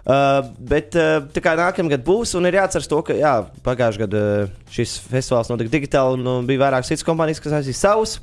Uh, 0.00 0.40
bet 0.58 0.96
uh, 0.96 1.18
tā 1.28 1.42
kā 1.44 1.52
nākamgad 1.58 2.04
būs, 2.06 2.32
un 2.38 2.48
ir 2.48 2.56
jāatcerās 2.56 2.88
to, 2.88 3.00
ka 3.04 3.16
jā, 3.18 3.34
pagājušajā 3.66 4.06
gadā 4.06 4.22
uh, 4.46 4.54
šis 4.72 4.96
festivāls 5.10 5.50
notika 5.52 5.74
digitāli, 5.74 6.16
un 6.16 6.30
uh, 6.30 6.46
bija 6.48 6.64
vairākas 6.64 6.88
citas 6.92 7.04
kompānijas, 7.06 7.42
kas 7.44 7.58
aizsīs 7.60 7.82
savus. 7.84 8.16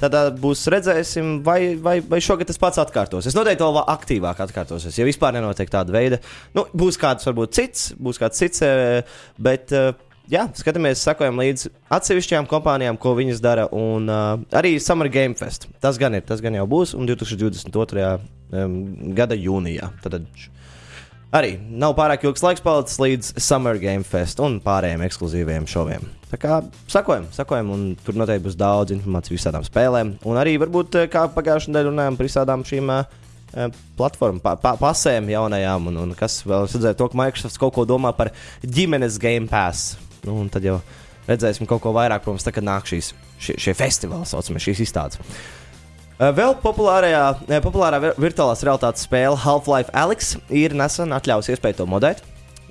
Tad 0.00 0.14
uh, 0.18 0.28
būs 0.44 0.66
redzēsim, 0.72 1.38
vai, 1.46 1.74
vai, 1.80 1.96
vai 2.04 2.20
šogad 2.24 2.50
tas 2.50 2.60
pats 2.60 2.82
atkārtosies. 2.84 3.32
Es 3.32 3.38
noteikti 3.38 3.64
vēl 3.64 3.80
aktīvāk 3.82 4.44
atkārtosies, 4.44 5.00
ja 5.00 5.08
vispār 5.08 5.38
nenotiek 5.38 5.72
tāda 5.72 5.94
veida. 5.94 6.20
Nu, 6.56 6.66
būs 6.76 7.00
kāds, 7.00 7.24
varbūt 7.30 7.56
cits, 7.56 7.92
būs 7.96 8.20
kāds 8.20 8.44
cits, 8.44 8.64
uh, 8.66 9.22
bet 9.40 9.72
uh, 9.72 9.94
jā, 10.32 10.46
skatāmies, 10.58 11.02
sekojam 11.04 11.40
līdzi 11.42 11.70
atsevišķām 11.92 12.48
kompānijām, 12.50 12.98
ko 13.00 13.14
viņas 13.18 13.42
dara. 13.44 13.68
Un 13.76 14.08
uh, 14.10 14.40
arī 14.56 14.78
Summer 14.82 15.10
Game 15.12 15.38
Fest. 15.38 15.68
Tas 15.82 16.00
gan 16.00 16.16
ir, 16.18 16.24
tas 16.28 16.42
gan 16.44 16.56
jau 16.56 16.66
būs, 16.70 16.96
un 16.98 17.08
2022. 17.10 18.16
Um, 18.52 18.74
gada 19.16 19.32
jūnijā. 19.32 19.86
Tad 20.04 20.18
arī 21.32 21.54
nav 21.56 21.94
pārāk 21.96 22.26
ilgs 22.26 22.42
laiks 22.44 22.60
palicis 22.60 22.98
līdz 23.00 23.30
Summer 23.40 23.78
Game 23.80 24.04
Fest 24.04 24.42
un 24.44 24.58
pārējiem 24.60 25.06
ekskluzīviem 25.06 25.68
šoviem. 25.70 26.04
Tā 26.28 26.36
kā 26.40 26.58
sakojam, 26.92 27.30
sakojam, 27.32 27.72
un 27.72 27.86
tur 28.04 28.16
noteikti 28.20 28.44
būs 28.44 28.58
daudz 28.60 28.92
informācijas 28.92 29.38
visādām 29.38 29.64
spēlēm. 29.64 30.14
Un 30.28 30.40
arī 30.40 30.58
varbūt, 30.60 31.00
kā 31.12 31.24
pagājušajā 31.32 31.72
nedēļā 31.72 31.88
runājām 31.88 32.20
par 32.20 32.28
visādām 32.28 32.68
šīm 32.68 32.92
uh, 32.92 33.02
platformām, 33.96 34.44
pa, 34.44 34.54
pa, 34.60 34.76
pasēm 34.80 35.32
jaunajām, 35.32 35.90
un, 35.90 36.00
un 36.06 36.16
kas 36.16 36.42
vēl 36.44 36.68
es 36.68 36.76
redzēju, 36.76 37.00
to, 37.00 37.10
ka 37.12 37.20
Microsoft 37.20 37.60
kaut 37.60 37.76
ko 37.76 37.88
domā 37.88 38.12
par 38.16 38.32
ģimenes 38.64 39.20
Game 39.20 39.48
Pass. 39.48 39.96
Nu, 40.26 40.36
un 40.42 40.52
tad 40.52 40.66
jau 40.66 40.78
redzēsim 41.28 41.66
kaut 41.70 41.82
ko 41.84 41.92
vairāk, 41.94 42.22
protams, 42.24 42.44
tā, 42.46 42.52
kad 42.54 42.66
nāk 42.66 42.86
šīs, 42.90 43.12
šie, 43.42 43.58
šie 43.58 43.74
festivāli, 43.78 44.28
saucamie 44.28 44.62
šīs 44.62 44.84
izstādes. 44.86 45.20
Uh, 45.22 45.60
Vēl 46.22 46.54
populārajā, 46.62 47.22
eh, 47.48 47.60
populārā 47.64 47.98
vir- 47.98 48.18
virtuālās 48.20 48.60
realitātes 48.62 49.02
spēle 49.08 49.36
Half-Life 49.42 49.90
Alyx 49.90 50.36
ir 50.50 50.70
nesen 50.70 51.10
atļauts 51.10 51.48
iespēju 51.50 51.80
to 51.80 51.86
modēt, 51.86 52.20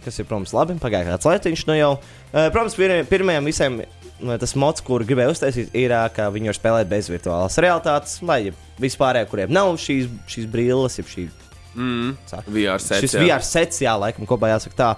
kas 0.06 0.20
ir, 0.20 0.26
protams, 0.26 0.54
labi. 0.54 0.78
Pagāja 0.80 1.10
kāds 1.10 1.28
laiciņš 1.28 1.66
nu 1.68 1.76
jau. 1.76 1.92
Uh, 2.32 2.50
Protams, 2.50 2.78
pirmajiem 3.10 3.44
visiem 3.44 3.82
nu, 4.22 4.38
tas 4.38 4.56
mods, 4.56 4.80
kur 4.80 5.04
gribēju 5.04 5.34
uztaisīt, 5.34 5.74
ir, 5.76 5.92
ka 6.16 6.30
viņi 6.32 6.54
var 6.54 6.56
spēlēt 6.56 6.88
bez 6.88 7.10
virtuālās 7.10 7.58
realitātes, 7.60 8.22
vai 8.24 8.54
vispārējiem, 8.80 9.28
kuriem 9.28 9.50
nav 9.52 9.74
šīs, 9.76 10.08
šīs 10.30 10.48
brilles, 10.48 10.96
jeb 11.02 11.08
šī 11.12 11.28
Mm. 11.76 12.16
VR 12.52 12.82
sets. 12.84 13.00
Šis 13.06 13.14
jā. 13.16 13.22
VR 13.24 13.46
sets, 13.48 13.80
jā, 13.84 13.94
laikam, 14.00 14.26
kopā 14.28 14.50
jāsaka 14.52 14.76
tā. 14.76 14.90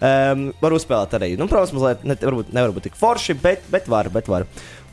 Um, 0.00 0.46
var 0.62 0.76
uzspēlēt 0.76 1.16
arī. 1.18 1.32
Nu, 1.40 1.48
protams, 1.50 1.74
mazliet 1.76 2.06
ne, 2.08 2.16
varbūt, 2.16 2.52
nevar 2.56 2.72
būt 2.72 2.88
tik 2.88 2.96
forši, 2.96 3.36
bet, 3.42 3.66
bet 3.72 3.88
var. 3.92 4.08
Bet 4.12 4.30
var. 4.32 4.46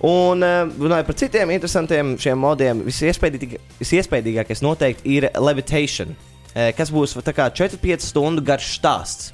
Un 0.06 0.44
um, 0.44 0.74
runājot 0.84 1.08
par 1.08 1.18
citiem 1.20 1.54
interesantiem 1.56 2.14
šiem 2.20 2.40
modiem, 2.40 2.84
visiespējīgāk- 2.88 3.80
visiespējīgākais 3.80 4.64
noteikti 4.64 5.16
ir 5.16 5.30
levitation, 5.40 6.12
eh, 6.54 6.74
kas 6.76 6.92
būs 6.92 7.16
va, 7.18 7.24
tā 7.24 7.36
kā 7.36 7.48
4-5 7.56 8.08
stundu 8.12 8.44
garš 8.44 8.74
stāsts. 8.80 9.32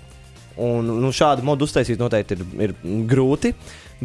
Un, 0.62 0.88
nu, 1.02 1.10
šādu 1.12 1.44
modu 1.44 1.66
uztaisīt 1.68 2.00
noteikti 2.00 2.38
ir, 2.38 2.46
ir 2.70 2.76
grūti. 3.10 3.52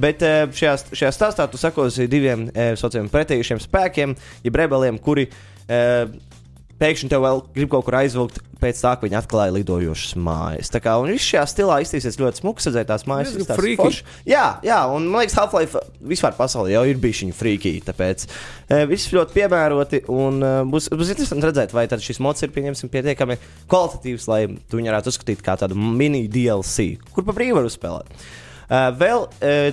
Bet 0.01 0.23
šajā, 0.23 0.73
šajā 0.95 1.11
stāstā 1.15 1.45
tu 1.51 1.59
sakosi 1.59 2.09
diviem 2.11 2.45
sociāliem 2.79 3.09
pretējušiem 3.11 3.59
spēkiem, 3.63 4.15
jeb 4.47 4.59
rebeliem, 4.59 4.99
kuri 5.03 5.25
pēkšņi 6.81 7.11
tev 7.13 7.25
vēl 7.25 7.43
grib 7.55 7.71
kaut 7.73 7.87
kur 7.87 7.97
aizvilkt 8.01 8.41
pēc 8.61 8.81
tā, 8.83 8.93
ka 8.97 9.07
viņi 9.07 9.17
atklāja 9.21 9.55
lidojošas 9.55 10.17
mājas. 10.21 10.71
Tā 10.73 10.81
kā 10.85 10.95
viss 11.05 11.29
šajā 11.31 11.45
stilā 11.49 11.79
izstīsies 11.85 12.19
ļoti 12.21 12.43
smuki, 12.43 12.65
redzēt 12.69 12.91
tās 12.91 13.07
mājas. 13.09 13.33
Izstāsta 13.33 13.57
freaky. 13.61 13.79
forši. 13.81 14.05
Jā, 14.29 14.45
jā, 14.67 14.81
un 14.93 15.09
man 15.09 15.23
liekas, 15.23 15.39
Half-Life 15.41 15.81
vispār 16.13 16.37
pasaulē 16.37 16.75
jau 16.75 16.85
ir 16.89 17.01
bijis 17.01 17.23
viņa 17.25 17.39
frīkī. 17.39 17.73
Tāpēc 17.87 18.27
e, 18.27 18.83
viss 18.91 19.13
ļoti 19.17 19.37
piemēroti 19.39 20.03
un 20.13 20.45
e, 20.45 20.53
būs, 20.73 20.91
būs 20.93 21.15
interesanti 21.15 21.49
redzēt, 21.49 21.75
vai 21.77 21.87
tad 21.91 22.05
šis 22.05 22.21
mods 22.25 22.45
ir 22.45 22.53
pietiekami 22.53 23.39
kvalitatīvs, 23.71 24.29
lai 24.31 24.43
tu 24.69 24.81
viņu 24.81 24.93
varētu 24.93 25.15
uzskatīt 25.15 25.45
kā 25.47 25.57
tādu 25.61 25.79
mini 25.81 26.27
DLC, 26.29 26.93
kur 27.15 27.25
pa 27.25 27.37
brīvu 27.37 27.61
var 27.61 27.71
uzspēlēt. 27.71 28.13
Vēl 28.71 29.25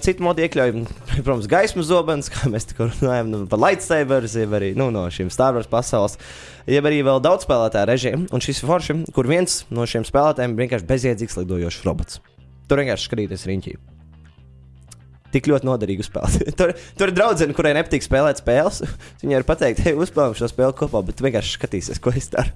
citu 0.01 0.25
modu 0.25 0.41
iekļauj, 0.41 0.71
protams, 1.25 1.49
gaismas 1.51 1.85
zobens, 1.89 2.31
kā 2.33 2.49
mēs 2.49 2.65
tikko 2.71 2.87
runājam, 2.89 3.27
nu, 3.29 3.41
par 3.49 3.61
lightsabers, 3.61 4.37
jeb 4.41 4.55
arī 4.57 4.71
nu, 4.77 4.87
no 4.93 5.03
šīm 5.13 5.29
Star 5.33 5.53
Wars 5.53 5.69
pasaules, 5.69 6.17
jeb 6.65 6.87
arī 6.89 7.03
vēl 7.05 7.21
daudz 7.21 7.45
spēlētāju 7.45 7.89
režīmu. 7.91 8.29
Un 8.33 8.41
šis 8.41 8.63
ir 8.63 8.71
forši, 8.71 8.97
kur 9.13 9.29
viens 9.29 9.59
no 9.69 9.85
šiem 9.85 10.07
spēlētājiem 10.07 10.57
vienkārši 10.57 10.89
bezjēdzīgs 10.89 11.37
lidojošs 11.43 11.85
robots. 11.85 12.23
Tur 12.67 12.81
vienkārši 12.81 13.07
skatīties 13.07 13.45
riņķī. 13.51 13.75
Tik 15.35 15.49
ļoti 15.51 15.67
noderīgi 15.67 16.01
uzspēlēt. 16.05 16.49
tur, 16.59 16.73
tur 16.97 17.11
ir 17.11 17.15
draudzene, 17.15 17.55
kurai 17.55 17.75
nepatīk 17.77 18.05
spēlēt 18.05 18.41
spēles. 18.41 18.81
Viņai 19.21 19.41
ir 19.41 19.47
pateikt, 19.47 19.83
hei, 19.85 19.93
uzspēlējam 19.93 20.39
šo 20.41 20.49
spēli 20.51 20.77
kopā, 20.81 21.03
bet 21.05 21.21
vienkārši 21.21 21.59
skatīsies, 21.59 22.01
ko 22.01 22.15
es 22.15 22.31
daru. 22.33 22.55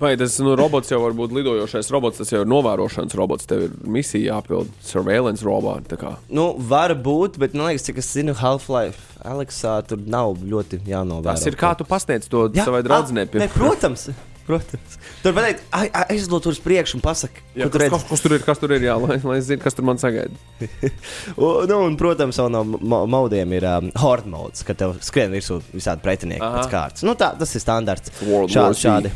Vai 0.00 0.14
tas 0.16 0.38
nu, 0.40 0.54
robots 0.56 0.88
jau 0.88 0.96
var 1.02 1.12
būt 1.12 1.34
lidojošais 1.36 1.90
robots, 1.92 2.16
tas 2.22 2.30
jau 2.32 2.40
ir 2.40 2.48
novērošanas 2.48 3.12
robots, 3.20 3.44
tev 3.50 3.66
ir 3.66 3.74
misija 3.84 4.30
jāpild, 4.38 4.70
surveillance 4.80 5.44
robot. 5.44 5.84
tā 5.90 5.98
kā. 6.00 6.14
Nu, 6.32 6.54
var 6.56 6.94
būt, 6.96 7.36
bet 7.42 7.52
man 7.52 7.68
liekas, 7.68 7.84
cik 7.90 8.00
es 8.00 8.08
zinu, 8.16 8.32
Half-Life 8.40 9.20
Aleksā 9.28 9.74
tur 9.86 10.00
nav 10.08 10.38
ļoti 10.40 10.80
jānovēro. 10.88 11.28
Tas 11.34 11.44
ir 11.46 11.58
kā 11.60 11.74
tu 11.76 11.84
pasniedz 11.84 12.28
to 12.32 12.48
Jā, 12.48 12.64
savai 12.64 12.80
draudzenei. 12.86 13.28
ne, 13.34 13.48
Protams, 13.52 14.08
protams. 14.48 14.96
Tur 15.22 15.36
ai- 15.38 15.60
ai- 15.76 15.92
aizlūdz 16.16 16.42
tur 16.48 16.56
uz 16.56 16.62
priekšu 16.64 16.96
un 16.96 17.02
pasaki, 17.04 17.44
Jā, 17.54 17.68
kas, 17.68 17.80
redz. 17.82 17.90
kas, 17.92 18.04
kas 18.08 18.20
tur 18.24 18.32
ir, 18.32 18.38
kas 18.48 18.58
tur 18.58 18.72
ir, 18.72 18.80
jā, 18.88 18.96
lai, 18.98 19.20
lai 19.22 19.36
es 19.38 19.46
zinātu, 19.52 19.62
kas 19.68 19.74
tur 19.76 19.84
man 19.84 20.00
sagaida. 20.00 20.32
Un, 21.36 21.68
nu, 21.68 21.76
un, 21.84 21.96
protams, 22.00 22.40
vēl 22.40 22.50
no 22.50 22.64
mo- 22.64 23.04
modiem 23.06 23.52
ir 23.52 23.64
um, 23.68 23.90
horde 24.00 24.32
modes, 24.32 24.64
kad 24.66 24.80
tev 24.80 24.96
skrien 25.04 25.30
virsū 25.36 25.60
visādi 25.76 26.00
pretinieki 26.02 26.40
pēc 26.40 26.70
kārtas. 26.72 27.04
Nu, 27.06 27.12
tā, 27.20 27.34
tas 27.38 27.52
ir 27.54 27.60
standarts. 27.62 28.10
World 28.24 28.50
Šādi, 28.56 28.80
šādi. 28.80 29.12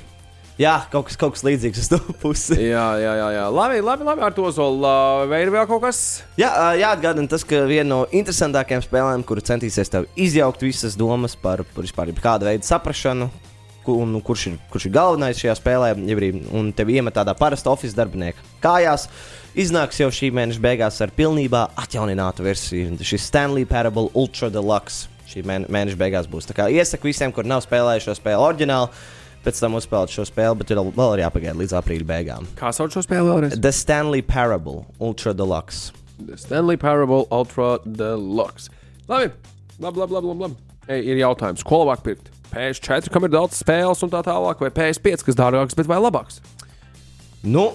Jā, 0.54 0.75
kaut 0.92 1.08
kas, 1.08 1.16
kaut 1.18 1.32
kas 1.34 1.42
līdzīgs 1.42 1.80
uz 1.82 1.88
to 1.90 1.99
pusi. 2.23 2.54
Jā, 2.68 2.84
jā, 3.02 3.12
jā, 3.18 3.28
jā. 3.34 3.46
Labi, 3.50 3.80
labi, 3.82 4.04
labi 4.06 4.23
ar 4.23 4.34
to 4.37 4.44
zolu. 4.54 4.87
Vai 5.26 5.40
ir 5.42 5.50
vēl 5.50 5.66
kaut 5.66 5.82
kas? 5.82 5.99
Jā, 6.38 6.50
jāatgādina 6.78 7.26
tas, 7.32 7.42
ka 7.42 7.64
viena 7.66 7.88
no 7.90 8.02
interesantākajām 8.14 8.84
spēlēm, 8.87 9.25
kura 9.26 9.42
centīsies 9.42 9.90
tev 9.90 10.06
izjaukt 10.14 10.62
visas 10.62 10.94
domas 11.00 11.34
par, 11.34 11.64
par 11.75 11.82
vispār 11.88 12.12
kādu 12.23 12.46
veidu 12.46 12.68
saprāšanu, 12.68 13.26
ku- 13.84 13.96
un 14.04 14.14
kurš 14.23 14.44
ir, 14.52 14.61
kurš 14.70 14.87
ir 14.87 14.94
galvenais 14.94 15.40
šajā 15.42 15.56
spēlē, 15.58 15.88
ja 16.06 16.16
arī 16.20 16.30
un 16.54 16.70
tevi 16.73 17.00
iemet 17.00 17.18
tādā 17.18 17.34
parasta 17.37 17.73
oficiāla 17.75 18.04
darbinieka 18.04 18.46
kājās. 18.62 19.08
Iznāks 19.58 19.99
jau 20.00 20.08
šī 20.14 20.30
mēneša 20.38 20.62
beigās 20.62 21.00
ar 21.02 21.11
pilnībā 21.18 21.64
atjauninātu 21.82 22.46
versiju. 22.46 22.94
Šis 23.06 23.26
Stanley 23.26 23.66
Parable 23.66 24.06
Ultra 24.14 24.49
Deluxe 24.54 25.08
šī 25.34 25.42
mēne- 25.50 25.66
mēneša 25.66 25.99
beigās 25.99 26.30
būs. 26.30 26.46
Tā 26.46 26.54
kā 26.62 26.70
iesaku 26.70 27.11
visiem, 27.11 27.34
kur 27.34 27.42
nav 27.46 27.66
spēlējuši 27.66 28.06
šo 28.08 28.16
spēli 28.23 28.42
oriģināli, 28.46 28.88
pēc 29.45 29.61
tam 29.63 29.77
uzspēlēt 29.79 30.15
šo 30.15 30.27
spēli, 30.29 30.59
bet 30.61 30.73
ir 30.73 30.81
vēl 30.81 31.17
ir 31.17 31.25
jāpagaida 31.25 31.59
līdz 31.61 31.77
aprīļa 31.81 32.09
beigām. 32.09 32.49
Kā 32.59 32.73
sauc 32.75 32.95
šo 32.95 33.05
spēli 33.05 33.29
vēlreiz? 33.31 33.59
The 33.61 33.73
Stanley 33.75 34.25
Parable 34.25 34.85
Ultra 34.99 35.35
Deluxe. 35.37 35.93
The 36.19 36.39
Stanley 36.41 36.81
Parable 36.81 37.27
Ultra 37.35 37.79
Deluxe. 37.85 38.71
Labi, 39.09 39.33
labi, 39.79 40.01
labi. 40.05 40.15
labi, 40.17 40.39
labi. 40.47 40.55
Ei, 40.89 41.01
ir 41.13 41.21
jautājums, 41.23 41.65
ko 41.65 41.83
labāk 41.85 42.05
pirkt? 42.05 42.31
PS4, 42.55 43.11
kam 43.13 43.27
ir 43.27 43.33
daudz 43.35 43.57
spēles 43.59 44.03
un 44.05 44.13
tā 44.13 44.21
tālāk, 44.25 44.61
vai 44.63 44.71
PS5, 44.75 45.25
kas 45.27 45.39
dārgāks, 45.39 45.77
bet 45.79 45.89
vai 45.91 45.99
labāks? 46.03 46.39
Nu, 47.45 47.73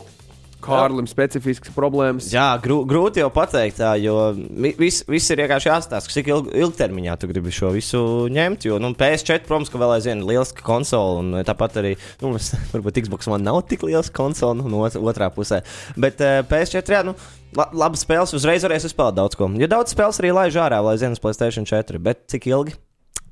Kārlim 0.63 1.07
specifisks 1.09 1.71
problēmas. 1.75 2.27
Jā, 2.33 2.47
grū, 2.61 2.81
grūti 2.89 3.21
jau 3.21 3.29
pateikt, 3.33 3.79
tā, 3.79 3.93
jo 4.01 4.33
vi- 4.35 4.73
viss 4.79 5.05
vis 5.07 5.29
ir 5.31 5.41
vienkārši 5.43 5.69
jāstāsta, 5.71 6.11
cik 6.11 6.27
ilg, 6.27 6.49
ilgtermiņā 6.53 7.15
tu 7.19 7.29
gribi 7.31 7.53
šo 7.55 7.71
visu 7.75 8.01
ņemt. 8.29 8.67
Jo 8.67 8.79
nu, 8.79 8.91
PS4, 8.99 9.47
protams, 9.47 9.71
ka 9.71 9.79
vēl 9.81 9.95
aizvien 9.97 10.19
ir 10.19 10.29
liela 10.29 10.45
konsole, 10.63 11.19
un 11.23 11.43
tāpat 11.47 11.79
arī, 11.81 11.95
nu, 12.21 12.33
varbūt 12.73 13.01
Xbox 13.07 13.31
man 13.31 13.43
nav 13.47 13.61
tik 13.71 13.83
liels 13.87 14.11
konsole, 14.11 14.59
nu, 14.59 14.83
otrā 14.83 15.31
pusē. 15.33 15.63
Bet 15.97 16.19
uh, 16.21 16.41
PS4, 16.49 16.83
jā, 16.99 17.03
nu, 17.07 17.15
la, 17.55 17.69
labas 17.73 18.03
spēles 18.05 18.35
uzreiz 18.35 18.67
varēs 18.67 18.87
uzspēlēt 18.91 19.17
daudz 19.19 19.39
ko. 19.39 19.49
Ja 19.59 19.71
daudz 19.71 19.95
spēles 19.95 20.19
arī 20.19 20.35
laiž 20.35 20.59
ārā, 20.59 20.83
lai 20.83 20.97
zinātu, 20.99 21.23
Playstation 21.23 21.65
4, 21.69 22.03
bet 22.03 22.27
cik 22.31 22.51
ilgi? 22.51 22.75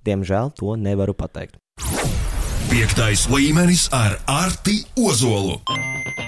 Diemžēl 0.08 0.56
to 0.56 0.78
nevaru 0.80 1.14
pateikt. 1.18 1.60
Piektais 2.68 3.22
līmenis 3.32 3.86
ar 3.96 4.18
Arti 4.28 4.82
Ozolu. 5.00 5.62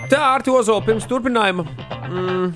Tā 0.08 0.20
ar 0.24 0.44
to 0.46 0.56
zolu 0.64 0.86
pirms 0.88 1.04
turpinājuma. 1.10 1.66
Mm. 2.08 2.54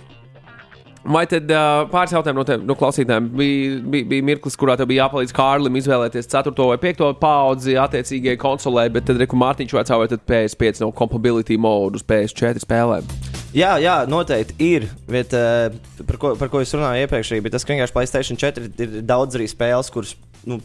Vai 1.03 1.25
tad 1.27 1.51
uh, 1.51 1.81
pāris 1.91 2.13
jautājumu 2.15 2.39
no, 2.39 2.45
tev, 2.47 2.63
no 2.63 2.77
klausītājiem 2.79 3.27
bija, 3.35 3.81
bija, 3.91 4.07
bija 4.13 4.25
mirklis, 4.29 4.55
kurā 4.59 4.77
tev 4.79 4.87
bija 4.87 5.03
jāpalīdz 5.03 5.35
Kārlim 5.35 5.75
izvēlēties 5.81 6.31
4. 6.31 6.55
vai 6.69 6.79
5. 6.79 7.03
paudzi 7.19 7.75
attiecīgajai 7.83 8.39
konsolē, 8.39 8.87
bet 8.95 9.09
tad, 9.09 9.19
reku 9.19 9.35
Mārtiņš 9.41 9.75
vecā 9.75 9.99
vai 9.99 10.07
tad 10.13 10.23
PS5 10.31 10.85
no 10.85 10.93
compatibility 10.95 11.59
mode 11.59 11.99
uz 11.99 12.07
PS4 12.07 12.63
spēlēm? 12.63 13.11
Jā, 13.51 13.75
jā, 13.83 13.99
noteikti 14.07 14.55
ir. 14.63 14.87
Bet, 15.11 15.35
uh, 15.35 15.75
par, 16.07 16.21
ko, 16.23 16.37
par 16.39 16.55
ko 16.55 16.63
es 16.63 16.71
runāju 16.71 17.03
iepriekš, 17.03 17.35
bija 17.43 17.57
tas, 17.57 17.67
ka 17.67 17.75
vienkārši 17.75 17.99
Playstation 17.99 18.39
4 18.47 18.71
ir 18.87 19.01
daudz 19.03 19.35
arī 19.35 19.51
spēles, 19.51 19.91
kuras 19.91 20.15
nu, 20.47 20.63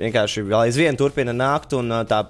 vienkārši 0.00 0.44
vēl 0.46 0.66
aizvien 0.66 0.98
turpina 0.98 1.34
nākt. 1.36 1.74
Un, 1.76 1.92
tā, 2.08 2.22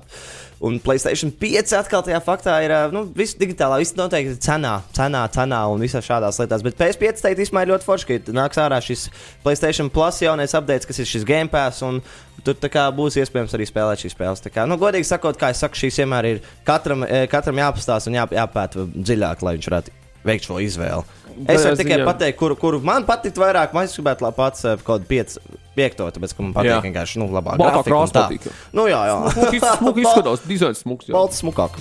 un 0.64 0.78
Playstation 0.82 1.32
5 1.40 1.74
atkal 1.78 2.04
tajā 2.06 2.20
faktā 2.24 2.56
ir 2.64 2.74
nu, 2.94 3.06
viss 3.16 3.38
digitālā, 3.38 3.80
viss 3.82 3.96
noteikti 3.98 4.38
cenā, 4.46 4.78
cenā, 4.96 5.24
cenā 5.34 5.62
un 5.72 5.82
visās 5.84 6.06
šādās 6.06 6.40
lietās. 6.42 6.64
Bet 6.66 6.78
PS5 6.80 7.24
teikt, 7.24 7.42
īstenībā 7.46 7.66
ir 7.66 7.74
ļoti 7.74 7.88
forši, 7.88 8.08
ka 8.10 8.36
nāks 8.36 8.62
ārā 8.62 8.80
šis 8.84 9.08
Playstation 9.44 9.90
Plus 9.92 10.22
jaunais 10.24 10.56
update, 10.58 10.88
kas 10.88 11.02
ir 11.02 11.10
šis 11.10 11.26
Game 11.28 11.52
Pass. 11.52 11.84
Un, 11.86 12.02
Tur 12.46 12.68
kā 12.70 12.84
būs 12.94 13.16
iespējams 13.18 13.56
arī 13.56 13.64
spēlēt 13.66 14.04
šīs 14.04 14.14
spēles. 14.14 14.44
Kā, 14.54 14.68
nu, 14.70 14.76
godīgi 14.78 15.08
sakot, 15.08 15.34
kā 15.40 15.50
jau 15.50 15.64
saku, 15.64 15.80
šīs 15.80 15.98
vienmēr 16.04 16.30
ir 16.30 16.42
katram, 16.68 17.02
katram 17.32 17.64
jāpastāsta 17.64 18.12
un 18.12 18.20
jā, 18.20 18.28
jāpēta 18.38 18.86
dziļāk, 18.94 19.42
lai 19.42 19.56
viņš 19.56 19.72
varētu 19.72 20.05
veikt 20.26 20.48
šo 20.48 20.58
izvēli. 20.62 21.04
Es 21.44 21.64
varu 21.66 21.76
tikai 21.76 22.00
pateikt, 22.06 22.38
kuru, 22.40 22.56
kuru 22.56 22.80
man 22.84 23.04
patīk 23.08 23.36
vairāk. 23.40 23.74
Man 23.76 23.88
gribētu 23.92 24.24
lai 24.24 24.32
pats 24.36 24.64
eh, 24.64 24.76
kaut 24.80 25.02
kādu 25.02 25.08
piec, 25.10 25.34
piekto, 25.76 26.08
tāpēc, 26.14 26.32
ka 26.32 26.44
man 26.44 26.52
Jā. 26.54 26.78
patīk 26.78 26.88
vienkārši 26.88 27.20
nu, 27.20 27.28
labāk. 27.34 27.60
Baltā 27.60 27.82
krāsa 27.84 28.22
patīk. 28.22 28.48
Nu, 28.76 28.86
jā, 28.88 29.02
jā. 29.10 29.18
Smuki 29.36 29.60
Smuki 29.60 30.06
izskatās, 30.06 30.46
dizains 30.48 30.80
smuks. 30.84 31.10
jā. 31.10 31.16
Balts 31.16 31.42
smukāk. 31.44 31.76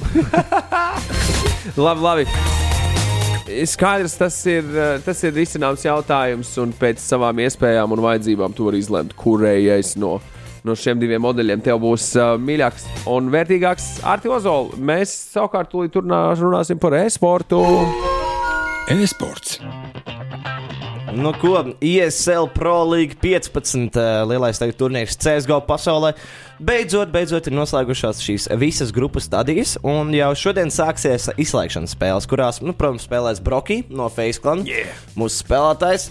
Labi, 1.86 2.02
labi. 2.04 2.28
Skaidrs, 3.70 4.16
tas 4.20 4.38
ir, 4.50 4.66
eh, 4.76 4.96
tas 5.06 5.24
ir 5.24 5.36
risināms 5.38 5.86
jautājums, 5.86 6.52
un 6.62 6.74
pēc 6.76 7.02
savām 7.02 7.40
iespējām 7.46 7.94
un 7.96 8.02
vajadzībām 8.06 8.56
tu 8.58 8.68
vari 8.68 8.82
izlemt, 8.84 9.14
kurējais 9.18 9.96
no, 10.02 10.18
no 10.66 10.76
šiem 10.76 11.00
diviem 11.02 11.24
modeļiem 11.26 11.62
tev 11.66 11.80
būs 11.86 12.10
uh, 12.18 12.34
mīļāks 12.42 12.90
un 13.14 13.30
vērtīgāks. 13.34 14.02
Arti 14.04 14.34
Ozols, 14.34 14.76
mēs 14.82 15.14
savukārt 15.38 15.72
tūlīt 15.72 16.02
runāsim 16.02 16.82
par 16.82 16.98
e-sportu. 17.06 17.62
E-sports. 18.90 19.60
Nu, 21.16 21.32
ko 21.34 21.64
ISL 21.82 22.46
Pro 22.54 22.84
League 22.92 23.16
15. 23.22 23.96
Uh, 23.96 24.22
lielais 24.30 24.60
tagad 24.62 24.78
turnīrs 24.78 25.18
CSGO 25.18 25.58
pasaulē. 25.66 26.12
Beidzot, 26.62 27.10
beidzot 27.10 27.50
ir 27.50 27.56
noslēgušās 27.58 28.22
šīs 28.22 28.46
visas 28.62 28.94
grupas 28.96 29.26
stadijas, 29.26 29.74
un 29.82 30.14
jau 30.14 30.30
šodien 30.38 30.70
sāksies 30.72 31.32
izslēgšanas 31.34 31.96
spēles, 31.98 32.30
kurās, 32.30 32.62
nu, 32.62 32.76
protams, 32.78 33.08
spēlēs 33.10 33.42
Broki 33.44 33.82
no 33.90 34.08
Face 34.14 34.44
Clan, 34.44 34.62
yeah. 34.70 34.94
mūsu 35.18 35.42
spēlētājs. 35.42 36.10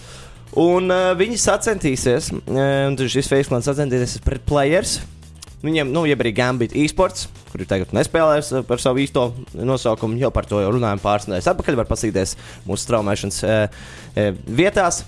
Un 0.59 0.91
uh, 0.91 1.13
viņi 1.17 1.39
sacensties, 1.41 2.31
uh, 2.35 2.61
un 2.89 2.99
tad 2.99 3.07
šis 3.11 3.31
Face 3.31 3.51
Clan 3.51 3.63
sacensties 3.65 4.19
pret 4.25 4.43
players. 4.49 4.99
Viņiem, 5.65 5.89
nu, 5.95 6.03
jeb 6.05 6.21
arī 6.21 6.31
Gambit 6.37 6.75
e-sports, 6.77 7.27
kuri 7.51 7.65
tagad 7.69 7.93
nespēlēs 7.95 8.51
uh, 8.53 8.63
par 8.67 8.81
savu 8.83 9.01
īsto 9.01 9.27
nosaukumu, 9.57 10.19
jau 10.21 10.29
par 10.35 10.45
to 10.49 10.59
jau 10.61 10.71
runājām 10.75 11.01
pāris 11.03 11.25
nedēļas 11.29 11.51
atpakaļ. 11.53 11.79
Var 11.81 11.89
paskatīties 11.89 12.35
mūsu 12.67 12.83
straumēšanas 12.85 13.39
uh, 13.43 13.79
uh, 14.13 14.29
vietās. 14.59 15.01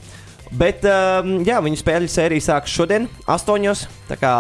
Bet, 0.47 0.85
um, 0.87 1.41
jā, 1.43 1.57
viņu 1.59 1.75
spēļu 1.81 2.07
sērija 2.07 2.45
sākas 2.45 2.71
šodien, 2.71 3.09
8. 3.27 3.87
Tā 4.07 4.15
kā, 4.21 4.31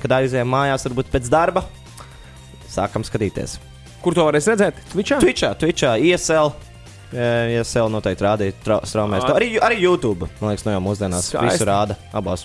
kad 0.00 0.14
aizējām 0.16 0.48
mājās, 0.48 0.86
varbūt 0.88 1.10
pēc 1.12 1.28
darba, 1.32 1.66
sākam 2.72 3.04
skatīties. 3.06 3.58
Kur 4.04 4.16
to 4.16 4.24
varēs 4.26 4.48
redzēt? 4.50 4.80
Twitchā? 4.92 5.18
Twitchā, 5.22 5.52
Twitchā 5.60 5.94
ISL. 6.00 6.50
eh, 7.14 7.58
ISL 7.60 7.92
noteikti 7.92 8.24
rādīja 8.24 8.54
tra- 8.64 8.80
straumēs. 8.88 9.22
Arī, 9.30 9.52
arī 9.62 9.78
YouTube, 9.84 10.26
man 10.40 10.50
liekas, 10.50 10.64
no 10.66 10.72
jau 10.74 10.80
mūsdienās 10.82 11.28
visu 11.36 11.68
rāda 11.68 11.94
abās. 12.12 12.42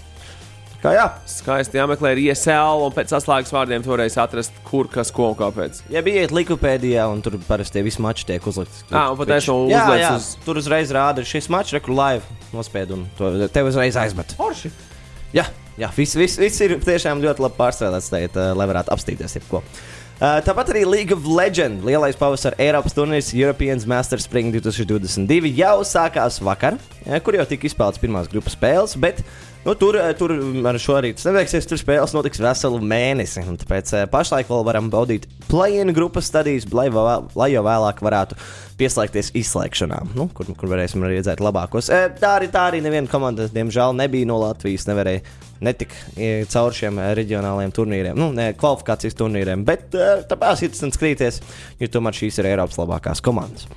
Kā 0.80 0.94
jā, 0.96 1.06
Skaisti 1.28 1.76
jāmeklē 1.76 2.14
ir 2.16 2.22
ISL, 2.30 2.86
un 2.86 2.94
pēc 2.96 3.12
saslēgas 3.12 3.52
vārdiem 3.52 3.84
varēsi 3.84 4.16
atrast, 4.24 4.56
kur 4.64 4.88
kas 4.88 5.10
ko 5.12 5.34
un 5.34 5.36
kāpēc. 5.36 5.82
ja 5.92 6.00
bija 6.06 6.22
iet 6.24 6.32
Likupēdijā, 6.32 7.04
un 7.12 7.20
tur 7.26 7.36
parasti 7.50 7.76
tie 7.76 7.84
visi 7.84 8.00
mači 8.00 8.24
tiek 8.30 8.48
uzlikti. 8.48 8.86
Ā, 8.96 9.10
un 9.12 9.20
pat 9.20 9.34
es 9.36 9.50
no 9.52 9.58
jā, 9.68 9.82
uzliec 9.84 10.04
jā, 10.06 10.14
uz- 10.16 10.30
tur 10.46 10.56
uzreiz 10.62 10.94
rāda 10.96 11.26
šis 11.28 11.50
mačs, 11.52 11.76
rekur 11.76 11.92
live 11.98 12.24
nospied, 12.56 12.94
un 12.96 13.04
to 13.20 13.50
tev 13.52 13.68
uzreiz 13.74 14.00
aizmet. 14.00 14.32
Forši! 14.40 14.72
Jā, 15.36 15.50
jā 15.78 15.92
viss, 15.98 16.16
viss, 16.16 16.40
viss 16.40 16.64
ir 16.64 16.78
tiešām 16.80 17.20
ļoti 17.28 17.44
labi 17.44 17.60
pārstrādāts, 17.60 18.08
teikt, 18.16 18.40
uh, 18.40 18.54
lai 18.56 18.70
varētu 18.72 18.96
apstīties 18.96 19.36
jebko. 19.36 19.60
Uh, 20.20 20.40
tāpat 20.44 20.72
arī 20.74 20.86
League 20.88 21.12
of 21.16 21.28
Legends 21.28 21.84
lielais 21.88 22.16
pavasara 22.20 22.56
Eiropas 22.60 22.96
turnīrs 22.96 23.30
European 23.36 23.80
Masters 23.88 24.26
Spring 24.28 24.52
2022 24.56 25.52
jau 25.60 25.78
sākās 25.88 26.40
vakar, 26.44 26.76
ja, 27.06 27.20
kur 27.24 27.36
jau 27.36 27.46
tika 27.48 27.68
izspēlēts 27.70 28.02
pirmās 28.02 28.28
grupas 28.32 28.56
spēles. 28.58 28.98
Bet, 29.00 29.22
nu, 29.66 29.74
tur, 29.76 29.96
eh, 30.00 30.14
tur 30.18 30.32
ar 30.70 30.78
šo 30.82 30.96
arī 31.00 31.12
tas 31.16 31.26
neveiksies. 31.28 31.68
Tur 31.70 31.80
spēles 31.82 32.14
notiks 32.16 32.40
veselu 32.42 32.80
mēnesi. 32.82 33.44
Tāpēc 33.64 33.92
eh, 33.98 34.06
pašlaik 34.12 34.48
vēl 34.52 34.64
varam 34.68 34.88
baudīt 34.92 35.28
play-in 35.50 35.92
grupas 35.96 36.30
stadijas, 36.32 36.68
lai, 36.74 36.88
vēl- 36.94 37.28
lai 37.36 37.50
jau 37.54 37.64
vēlāk 37.66 38.00
varētu 38.06 38.38
pieslēgties 38.80 39.34
izslēgšanā, 39.36 40.00
nu, 40.16 40.30
kur, 40.34 40.48
kur 40.56 40.70
varēsim 40.72 41.04
arī 41.04 41.20
redzēt 41.20 41.42
labākos. 41.44 41.90
E, 41.92 42.06
Tā 42.20 42.38
arī, 42.40 42.48
tā 42.54 42.70
arī 42.72 42.80
neviena 42.82 43.12
komanda, 43.12 43.50
diemžēl, 43.52 43.96
nebija 44.00 44.26
no 44.30 44.38
Latvijas. 44.40 44.88
Nevarēja 44.88 45.22
netik 45.62 45.92
e, 46.16 46.46
caur 46.48 46.72
šiem 46.72 47.02
reģionālajiem 47.20 47.74
turnīriem, 47.76 48.16
nu, 48.16 48.32
ne 48.32 48.54
kvalifikācijas 48.56 49.18
turnīriem. 49.20 49.66
Bet 49.68 49.92
tāpēc 49.92 50.64
ir 50.64 50.70
interesanti 50.70 50.96
skatīties, 51.00 51.42
jo 51.82 51.92
tomēr 51.92 52.16
šīs 52.16 52.40
ir 52.40 52.54
Eiropas 52.54 52.80
labākās 52.80 53.20
komandas. 53.22 53.68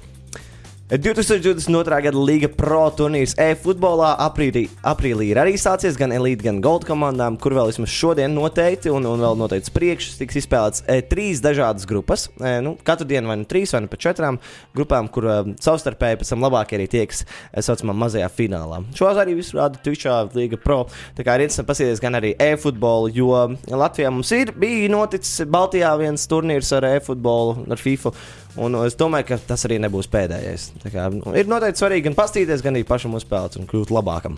2022. 0.92 2.02
gada 2.04 2.18
Liga 2.20 2.48
Pro 2.52 2.82
turnīrs 2.92 3.32
e-futbolā 3.40 4.10
aprīlī, 4.26 4.66
aprīlī 4.84 5.30
ir 5.30 5.38
arī 5.40 5.54
sācies 5.56 5.96
gan 5.96 6.12
Elite, 6.12 6.44
gan 6.44 6.58
Gold 6.60 6.84
komandām, 6.84 7.38
kur 7.40 7.54
vēl 7.56 7.70
vismaz 7.70 7.88
šodien 7.88 8.34
noteikti 8.36 8.92
un, 8.92 9.06
un 9.08 9.22
vēl 9.24 9.38
noteikts 9.40 9.72
priekšs 9.72 10.18
tiks 10.18 10.36
izspēlēts 10.42 10.84
e, 10.84 10.98
trīs 11.08 11.40
dažādas 11.40 11.88
grupas. 11.88 12.26
E, 12.36 12.58
nu, 12.60 12.74
katru 12.84 13.06
dienu 13.08 13.32
vai 13.32 13.38
nu 13.40 13.48
trīs 13.48 13.72
vai 13.72 13.80
nu 13.86 13.88
pat 13.88 14.02
četrām 14.04 14.36
grupām, 14.76 15.08
kur 15.08 15.30
e, 15.32 15.38
savstarpēji 15.64 16.18
pēc 16.20 16.34
tam 16.34 16.44
labākie 16.44 16.76
arī 16.76 16.90
tiekas 16.92 17.24
e, 17.24 17.64
saucamā 17.64 17.96
mazajā 18.02 18.28
finālā. 18.36 18.82
Šo 18.92 19.08
arī 19.14 19.38
visu 19.40 19.56
rāda 19.56 19.80
Twitchā 19.80 20.18
Liga 20.36 20.60
Pro. 20.60 20.82
Tā 21.16 21.24
kā 21.24 21.38
ir 21.38 21.46
interesanti 21.46 21.70
pasīties 21.72 22.04
gan 22.04 22.20
arī 22.20 22.34
e-futbolu, 22.36 23.08
jo 23.16 23.32
Latvijā 23.72 24.12
mums 24.12 24.34
ir 24.36 24.52
bijis 24.52 24.92
noticis 24.92 25.48
Baltijā 25.48 25.96
viens 26.04 26.28
turnīrs 26.28 26.76
ar 26.76 26.90
e-futbolu, 26.92 27.62
ar 27.72 27.80
FIFA. 27.80 28.12
Un 28.60 28.76
es 28.84 28.96
domāju, 29.00 29.30
ka 29.30 29.38
tas 29.52 29.64
arī 29.68 29.78
nebūs 29.80 30.10
pēdējais. 30.12 30.72
Tā 30.82 30.92
kā, 30.92 31.06
nu, 31.14 31.32
ir 31.38 31.48
noteikti 31.48 31.80
svarīgi 31.80 32.10
gan 32.10 32.18
paskatīties, 32.18 32.64
gan 32.64 32.76
arī 32.76 32.84
pašam 32.88 33.16
uzspēlēt 33.16 33.56
un 33.60 33.70
kļūt 33.70 33.94
labākam. 33.94 34.36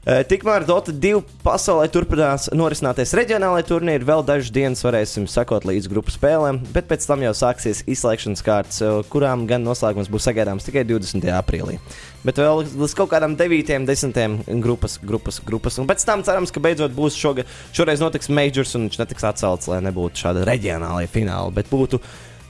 E, 0.00 0.22
Tikmēr 0.24 0.64
Dota 0.64 0.94
2 0.96 1.18
pasaulē 1.44 1.84
turpinās 1.92 2.46
norisināties 2.56 3.12
reģionālajā 3.18 3.66
turnīrā. 3.68 4.06
Vēl 4.08 4.22
dažas 4.24 4.48
dienas 4.54 4.80
varēsim 4.80 5.26
sekot 5.28 5.66
līdz 5.68 5.90
grupu 5.92 6.14
spēlēm, 6.14 6.62
bet 6.72 6.88
pēc 6.88 7.04
tam 7.04 7.20
jau 7.26 7.34
sāksies 7.36 7.82
izslēgšanas 7.84 8.42
kārtas, 8.46 8.78
e, 8.80 8.94
kurām 9.12 9.44
gan 9.50 9.60
noslēgums 9.66 10.08
būs 10.08 10.24
sagaidāms 10.30 10.64
tikai 10.64 10.86
20. 10.88 11.28
aprīlī. 11.36 11.76
Bet 12.24 12.40
vēl 12.40 12.64
līdz 12.64 12.96
kaut 12.96 13.12
kādam 13.12 13.36
9, 13.36 13.84
10 13.92 14.48
grupas, 14.64 14.96
grupas, 15.04 15.42
grupas. 15.44 15.76
Un 15.76 15.88
pēc 15.88 16.08
tam 16.08 16.24
cerams, 16.24 16.52
ka 16.52 16.64
beidzot 16.64 16.96
būs 16.96 17.20
šoga, 17.20 17.44
šoreiz 17.76 18.00
notiks 18.00 18.32
majors 18.32 18.72
un 18.80 18.88
viņš 18.88 19.02
netiks 19.04 19.28
atcelts, 19.28 19.68
lai 19.68 19.82
nebūtu 19.84 20.24
šāda 20.24 20.48
reģionālajā 20.48 21.12
fināla, 21.12 21.52
bet 21.60 21.68
būtu 21.68 22.00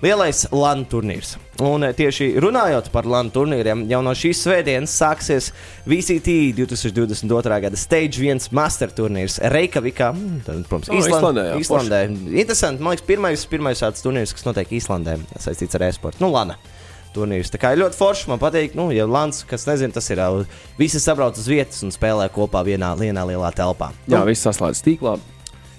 lielais 0.05 0.47
LAN 0.53 0.85
turnīrs. 0.91 1.35
Un 1.61 1.85
eh, 1.85 1.95
tieši 1.97 2.33
runājot 2.41 2.91
par 2.95 3.09
LAN 3.09 3.31
turnīriem, 3.35 3.85
jau 3.91 4.01
no 4.05 4.15
šīs 4.17 4.43
svētdienas 4.47 4.95
sāksies 4.97 5.51
VCT 5.89 6.37
2022. 6.59 7.61
gada 7.67 7.81
Stage 7.81 8.23
1 8.23 8.51
Master 8.57 8.93
turnīrs 8.97 9.41
Reikavikā. 9.53 10.13
Tad, 10.47 10.63
protams, 10.69 10.91
O, 10.91 10.99
Island, 10.99 11.21
Islandē, 11.21 11.47
jā, 11.51 11.57
Islandē. 11.65 12.03
Interesanti, 12.33 12.85
man 12.85 12.97
liekas, 12.97 13.09
pirmais, 13.09 13.47
pirmais 13.51 13.83
tāds 13.85 14.05
turnīrs, 14.05 14.35
kas 14.37 14.47
notiek 14.49 14.73
Islandē, 14.81 15.19
saistīts 15.39 15.77
ar 15.79 15.89
e-sportu. 15.91 16.25
Nu, 16.25 16.33
Lana. 16.35 16.59
Turnīrs. 17.11 17.51
Tā 17.51 17.59
kā 17.59 17.73
ļoti 17.75 17.99
forši. 17.99 18.29
Man 18.31 18.39
patīk, 18.39 18.77
nu, 18.79 18.85
ja 18.95 19.03
Lans, 19.11 19.43
kas 19.51 19.65
nezina, 19.67 19.91
tas 19.97 20.07
ir. 20.15 20.21
Visi 20.79 21.01
sabrauc 21.03 21.35
uz 21.43 21.49
vietas 21.51 21.83
un 21.83 21.91
spēlē 21.91 22.29
kopā 22.31 22.63
vienā, 22.63 22.93
vienā 22.95 23.25
lielā 23.27 23.51
telpā. 23.51 23.91
Jā, 24.07 24.23
viss 24.29 24.47
saslēdzas 24.47 24.87
tīklā. 24.87 25.17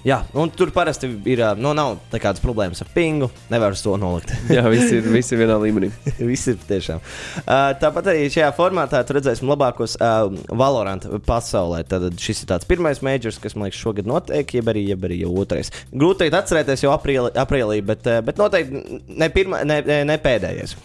Jā, 0.02 0.24
un 0.34 0.50
tur 0.50 0.72
parasti 0.74 1.06
ir, 1.30 1.44
nu, 1.62 1.76
nav 1.78 2.00
nekādas 2.10 2.42
problēmas 2.42 2.82
ar 2.82 2.90
pingu. 2.94 3.28
Nevar 3.54 3.76
uz 3.76 3.84
to 3.86 3.94
nolikt. 4.02 4.34
Jā, 4.50 4.64
viss 4.74 4.90
ir, 4.96 5.06
viss 5.14 5.34
ir 5.34 5.42
vienā 5.44 5.58
līmenī. 5.62 5.92
Viss 6.32 6.50
ir 6.50 6.58
tiešām. 6.66 7.02
Uh, 7.42 7.70
tāpat 7.82 8.10
arī 8.14 8.26
šajā 8.34 8.50
formātā 8.58 9.04
redzēsim 9.06 9.50
labākos 9.52 9.98
uh, 10.02 10.32
Valorant 10.58 11.06
pasaulē. 11.28 11.84
Tad 11.90 12.08
šis 12.22 12.44
ir 12.44 12.50
tāds 12.54 12.68
pirmais 12.70 13.02
mēģis, 13.06 13.38
kas 13.44 13.58
man 13.58 13.70
liekas 13.70 13.82
šogad 13.82 14.10
notiek, 14.10 14.56
jeb 14.58 14.72
arī, 14.74 14.88
jeb 14.90 15.06
arī 15.06 15.22
jau 15.22 15.34
otrais. 15.44 15.70
Grūti 15.94 16.24
teikt, 16.24 16.38
atcerēties 16.40 16.86
jau 16.86 16.94
aprīlī, 16.96 17.34
aprīlī 17.38 17.82
bet, 17.86 18.08
uh, 18.10 18.22
bet 18.26 18.42
noteikti 18.42 19.02
ne, 19.06 19.30
pirma, 19.34 19.62
ne, 19.68 19.82
ne, 19.86 20.04
ne 20.10 20.22
pēdējais. 20.22 20.78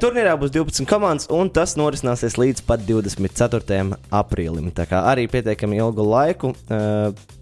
Turnīrā 0.00 0.36
būs 0.38 0.52
12 0.54 0.86
komandas, 0.86 1.26
un 1.34 1.48
tas 1.52 1.74
norisināsies 1.76 2.36
līdz 2.38 2.62
pat 2.68 2.84
24. 2.86 3.80
aprīlim. 4.14 4.68
Tā 4.76 4.86
kā 4.88 5.00
arī 5.10 5.26
pietiekami 5.32 5.80
ilgu 5.80 6.06
laiku. 6.12 6.52
Uh, 6.68 7.32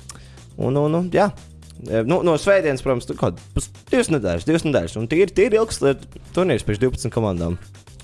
un, 0.57 0.77
un, 0.77 1.01
un, 1.01 1.09
jā. 1.13 1.31
E, 1.33 2.03
Nu, 2.07 2.21
no 2.23 2.37
svētdienas, 2.39 2.83
protams, 2.85 3.09
tur 3.09 3.19
kaut 3.19 3.39
kādas 3.41 3.71
divas 3.91 4.11
nedēļas, 4.13 4.45
divas 4.47 4.67
nedēļas. 4.67 4.99
Un 5.01 5.09
tie 5.11 5.25
ir 5.25 5.57
ilgs 5.59 5.81
e, 5.83 5.97
turnīrs 6.37 6.67
pēc 6.69 6.83
12 6.85 7.15
komandām. 7.15 7.57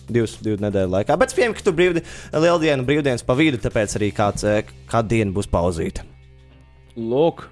Divas, 0.08 0.38
divu 0.40 0.56
nedēļu 0.64 0.90
laikā. 0.94 1.18
Bet 1.20 1.34
spējams, 1.34 1.58
ka 1.58 1.66
tur 1.66 1.76
brīvdi, 1.76 2.02
lieldienu, 2.32 2.86
brīvdienas 2.88 3.26
pa 3.28 3.36
vidu, 3.38 3.60
tāpēc 3.60 3.98
arī 3.98 4.08
kāds, 4.16 4.46
e, 4.48 4.62
kāda 4.88 5.12
diena 5.12 5.36
būs 5.36 5.50
pauzīta. 5.52 6.06
Lūk, 6.96 7.44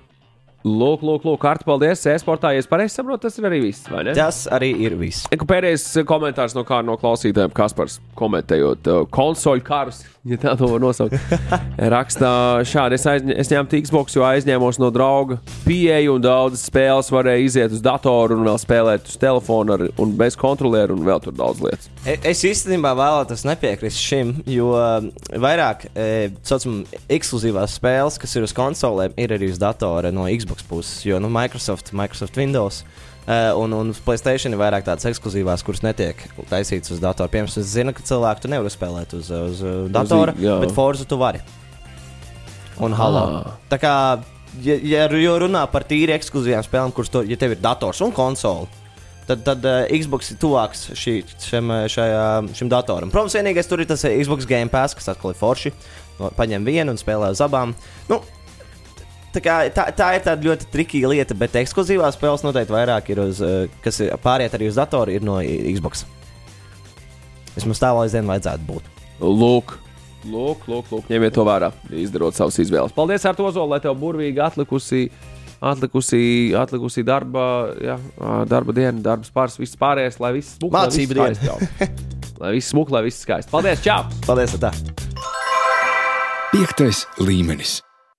lūk, 0.65 1.05
lūk, 1.05 1.29
lūk 1.29 1.43
kārta, 1.45 1.69
paldies. 1.69 2.03
E-sportā, 2.11 2.55
ja 2.57 2.65
es 2.65 2.71
pareizi 2.71 2.97
saprotu, 2.97 3.27
tas 3.29 3.37
ir 3.39 3.47
arī 3.51 3.61
viss, 3.69 3.85
vai 3.93 4.07
ne? 4.09 4.17
Tas 4.17 4.47
arī 4.57 4.73
ir 4.89 4.97
viss. 4.99 5.29
Pēdējais 5.31 5.85
komentārs 6.09 6.57
no 6.57 6.65
kāda 6.67 6.89
no 6.89 6.97
klausītājiem, 6.99 7.53
Kaspars, 7.55 8.01
komentējot 8.19 8.89
konsoļu 9.15 9.69
karus, 9.69 10.01
ja 10.27 10.39
tā 10.41 10.55
to 10.59 10.69
var 10.71 10.83
nosaukt. 10.83 11.17
Rakstā 11.97 12.31
šādi: 12.67 12.99
es, 12.99 13.07
aizņ 13.11 13.33
es 13.37 13.51
ņēmu 13.53 13.81
Xbox, 13.87 14.17
jo 14.17 14.25
aizņēmos 14.27 14.81
no 14.83 14.91
drauga 14.95 15.39
pieeju, 15.65 16.17
un 16.19 16.25
daudzas 16.25 16.67
spēles 16.69 17.11
varēja 17.15 17.45
iziet 17.47 17.75
uz 17.77 17.83
datoru 17.85 18.39
un 18.39 18.47
vēl 18.49 18.59
spēlēt 18.63 19.11
uz 19.11 19.19
telefona 19.23 19.77
ar, 19.79 19.87
un 20.03 20.15
bez 20.19 20.37
kontrolieru, 20.41 20.97
un 20.99 21.07
vēl 21.07 21.23
tur 21.25 21.37
daudz 21.37 21.63
lietas. 21.65 21.91
E- 22.05 22.19
Es 22.27 22.43
īstenībā 22.45 22.91
vēlētos 22.99 23.45
nepiekrist 23.47 24.01
šim, 24.03 24.33
jo 24.51 24.73
um, 24.75 25.11
vairāk 25.41 25.87
e, 25.95 26.07
saucam, 26.45 26.81
ekskluzīvās 27.13 27.77
spēles, 27.79 28.19
kas 28.21 28.35
ir 28.37 28.45
uz 28.47 28.55
konsolēm, 28.57 29.15
ir 29.21 29.35
arī 29.37 29.53
uz 29.53 29.61
datora 29.63 30.11
no 30.13 30.27
Xbox 30.27 30.67
puses. 30.67 31.05
Jo 31.07 31.21
nu, 31.23 31.31
Microsoft, 31.33 31.93
Microsoft 31.97 32.37
Windows 32.41 32.83
e, 32.83 33.16
un, 33.27 33.73
un 33.75 33.91
uz 33.91 33.99
Playstation 34.05 34.55
ir 34.55 34.61
vairāk 34.61 34.87
tādas 34.87 35.09
ekskluzīvās, 35.11 35.65
kuras 35.67 35.83
netiek 35.83 36.21
taisītas 36.51 36.95
uz 36.95 37.03
datora. 37.03 37.31
Piemēram, 37.33 37.51
es 37.51 37.73
zinu, 37.73 37.95
ka 37.97 38.05
cilvēku 38.07 38.45
tu 38.45 38.53
nevari 38.53 38.71
spēlēt 38.71 39.17
uz, 39.19 39.31
uz 39.31 39.63
datora, 39.91 40.37
jā. 40.39 40.61
bet 40.63 40.75
Forza 40.77 41.09
tu 41.09 41.19
vari. 41.19 41.43
Un 42.83 42.95
Halo. 42.97 43.23
Ah. 43.41 43.53
Tā 43.71 43.79
kā, 43.81 43.93
ja, 44.63 44.77
ja 44.79 45.07
runā 45.11 45.65
par 45.73 45.87
tīri 45.89 46.15
ekskluzīvām 46.17 46.65
spēlēm, 46.67 46.95
kuras 46.97 47.13
to, 47.13 47.25
ja 47.27 47.39
tev 47.41 47.57
ir 47.57 47.63
dators 47.65 48.03
un 48.05 48.13
konsole. 48.15 48.69
Tad, 49.27 49.43
tad 49.43 49.65
uh, 49.67 49.89
Xbox 49.91 50.31
ir 50.31 50.39
tuvāks 50.39 50.85
šī, 50.95 51.17
šim, 51.43 51.71
eh, 51.75 51.89
šajā, 51.91 52.27
šim 52.55 52.69
datoram. 52.71 53.11
Protams, 53.11 53.35
vienīgais 53.35 53.67
tur 53.67 53.83
ir 53.83 53.89
tas 53.91 54.05
eh, 54.07 54.21
Xbox 54.21 54.47
Game 54.47 54.71
Pass, 54.71 54.95
kas 54.95 55.11
atkal 55.11 55.33
ir 55.33 55.41
forši. 55.41 55.73
Paņem 56.39 56.63
vienu 56.65 56.95
un 56.95 57.01
spēlē 57.01 57.33
uz 57.35 57.43
abām. 57.43 57.75
Nu, 58.07 58.21
tā, 59.37 59.43
kā, 59.45 59.57
tā, 59.75 59.87
tā 59.97 60.11
ir 60.17 60.25
tāda 60.25 60.49
ļoti 60.49 60.69
trikīga 60.73 61.13
lieta, 61.13 61.37
bet 61.39 61.57
ekskluzīvās 61.61 62.17
spēles 62.17 62.45
noteikti 62.47 62.75
vairāk 62.75 63.11
ir 63.13 63.23
uz, 63.27 63.41
uh, 63.45 63.67
kas 63.85 64.01
pāriet 64.25 64.57
arī 64.57 64.71
uz 64.71 64.79
datoru, 64.81 65.13
ir 65.13 65.27
no 65.27 65.39
Xbox. 65.45 66.07
Vismaz 67.57 67.81
tā 67.81 67.93
lai 67.97 68.09
zinu, 68.13 68.31
vajadzētu 68.33 68.69
būt. 68.69 68.91
Lūk, 69.21 69.77
lūk, 70.29 70.67
lūk, 70.69 70.91
lūk 70.93 71.09
ņemiet 71.13 71.37
to 71.37 71.47
vērā, 71.49 71.71
izdarot 72.05 72.37
savas 72.37 72.59
izvēles. 72.61 72.95
Paldies, 72.97 73.25
Ar 73.29 73.41
Ozola, 73.41 73.77
lai 73.77 73.83
tev 73.85 73.97
burvīgi 74.01 74.43
atlikusi. 74.45 75.09
Atlikusi, 75.67 76.53
atlikusi 76.53 77.01
darba, 77.01 77.73
jā, 77.81 77.95
darba 78.45 78.75
diena, 78.77 79.01
darbs 79.01 79.33
pāris, 79.33 79.57
viss 79.57 79.79
pārējais, 79.81 80.21
lai 80.21 80.35
viss 80.37 80.59
viss 80.61 80.75
Mācību 80.75 81.17
diena. 81.17 81.57
Lai 82.37 82.51
viss 82.53 82.69
smuk, 82.69 82.91
lai 82.93 83.01
viss 83.07 83.25
skaisti. 83.25 83.49
Paldies, 83.49 83.81
čau! 83.81 84.03
Paldies! 84.29 84.59
Tā. 84.61 84.69
Piektais 86.53 87.07
līmenis. 87.17 87.79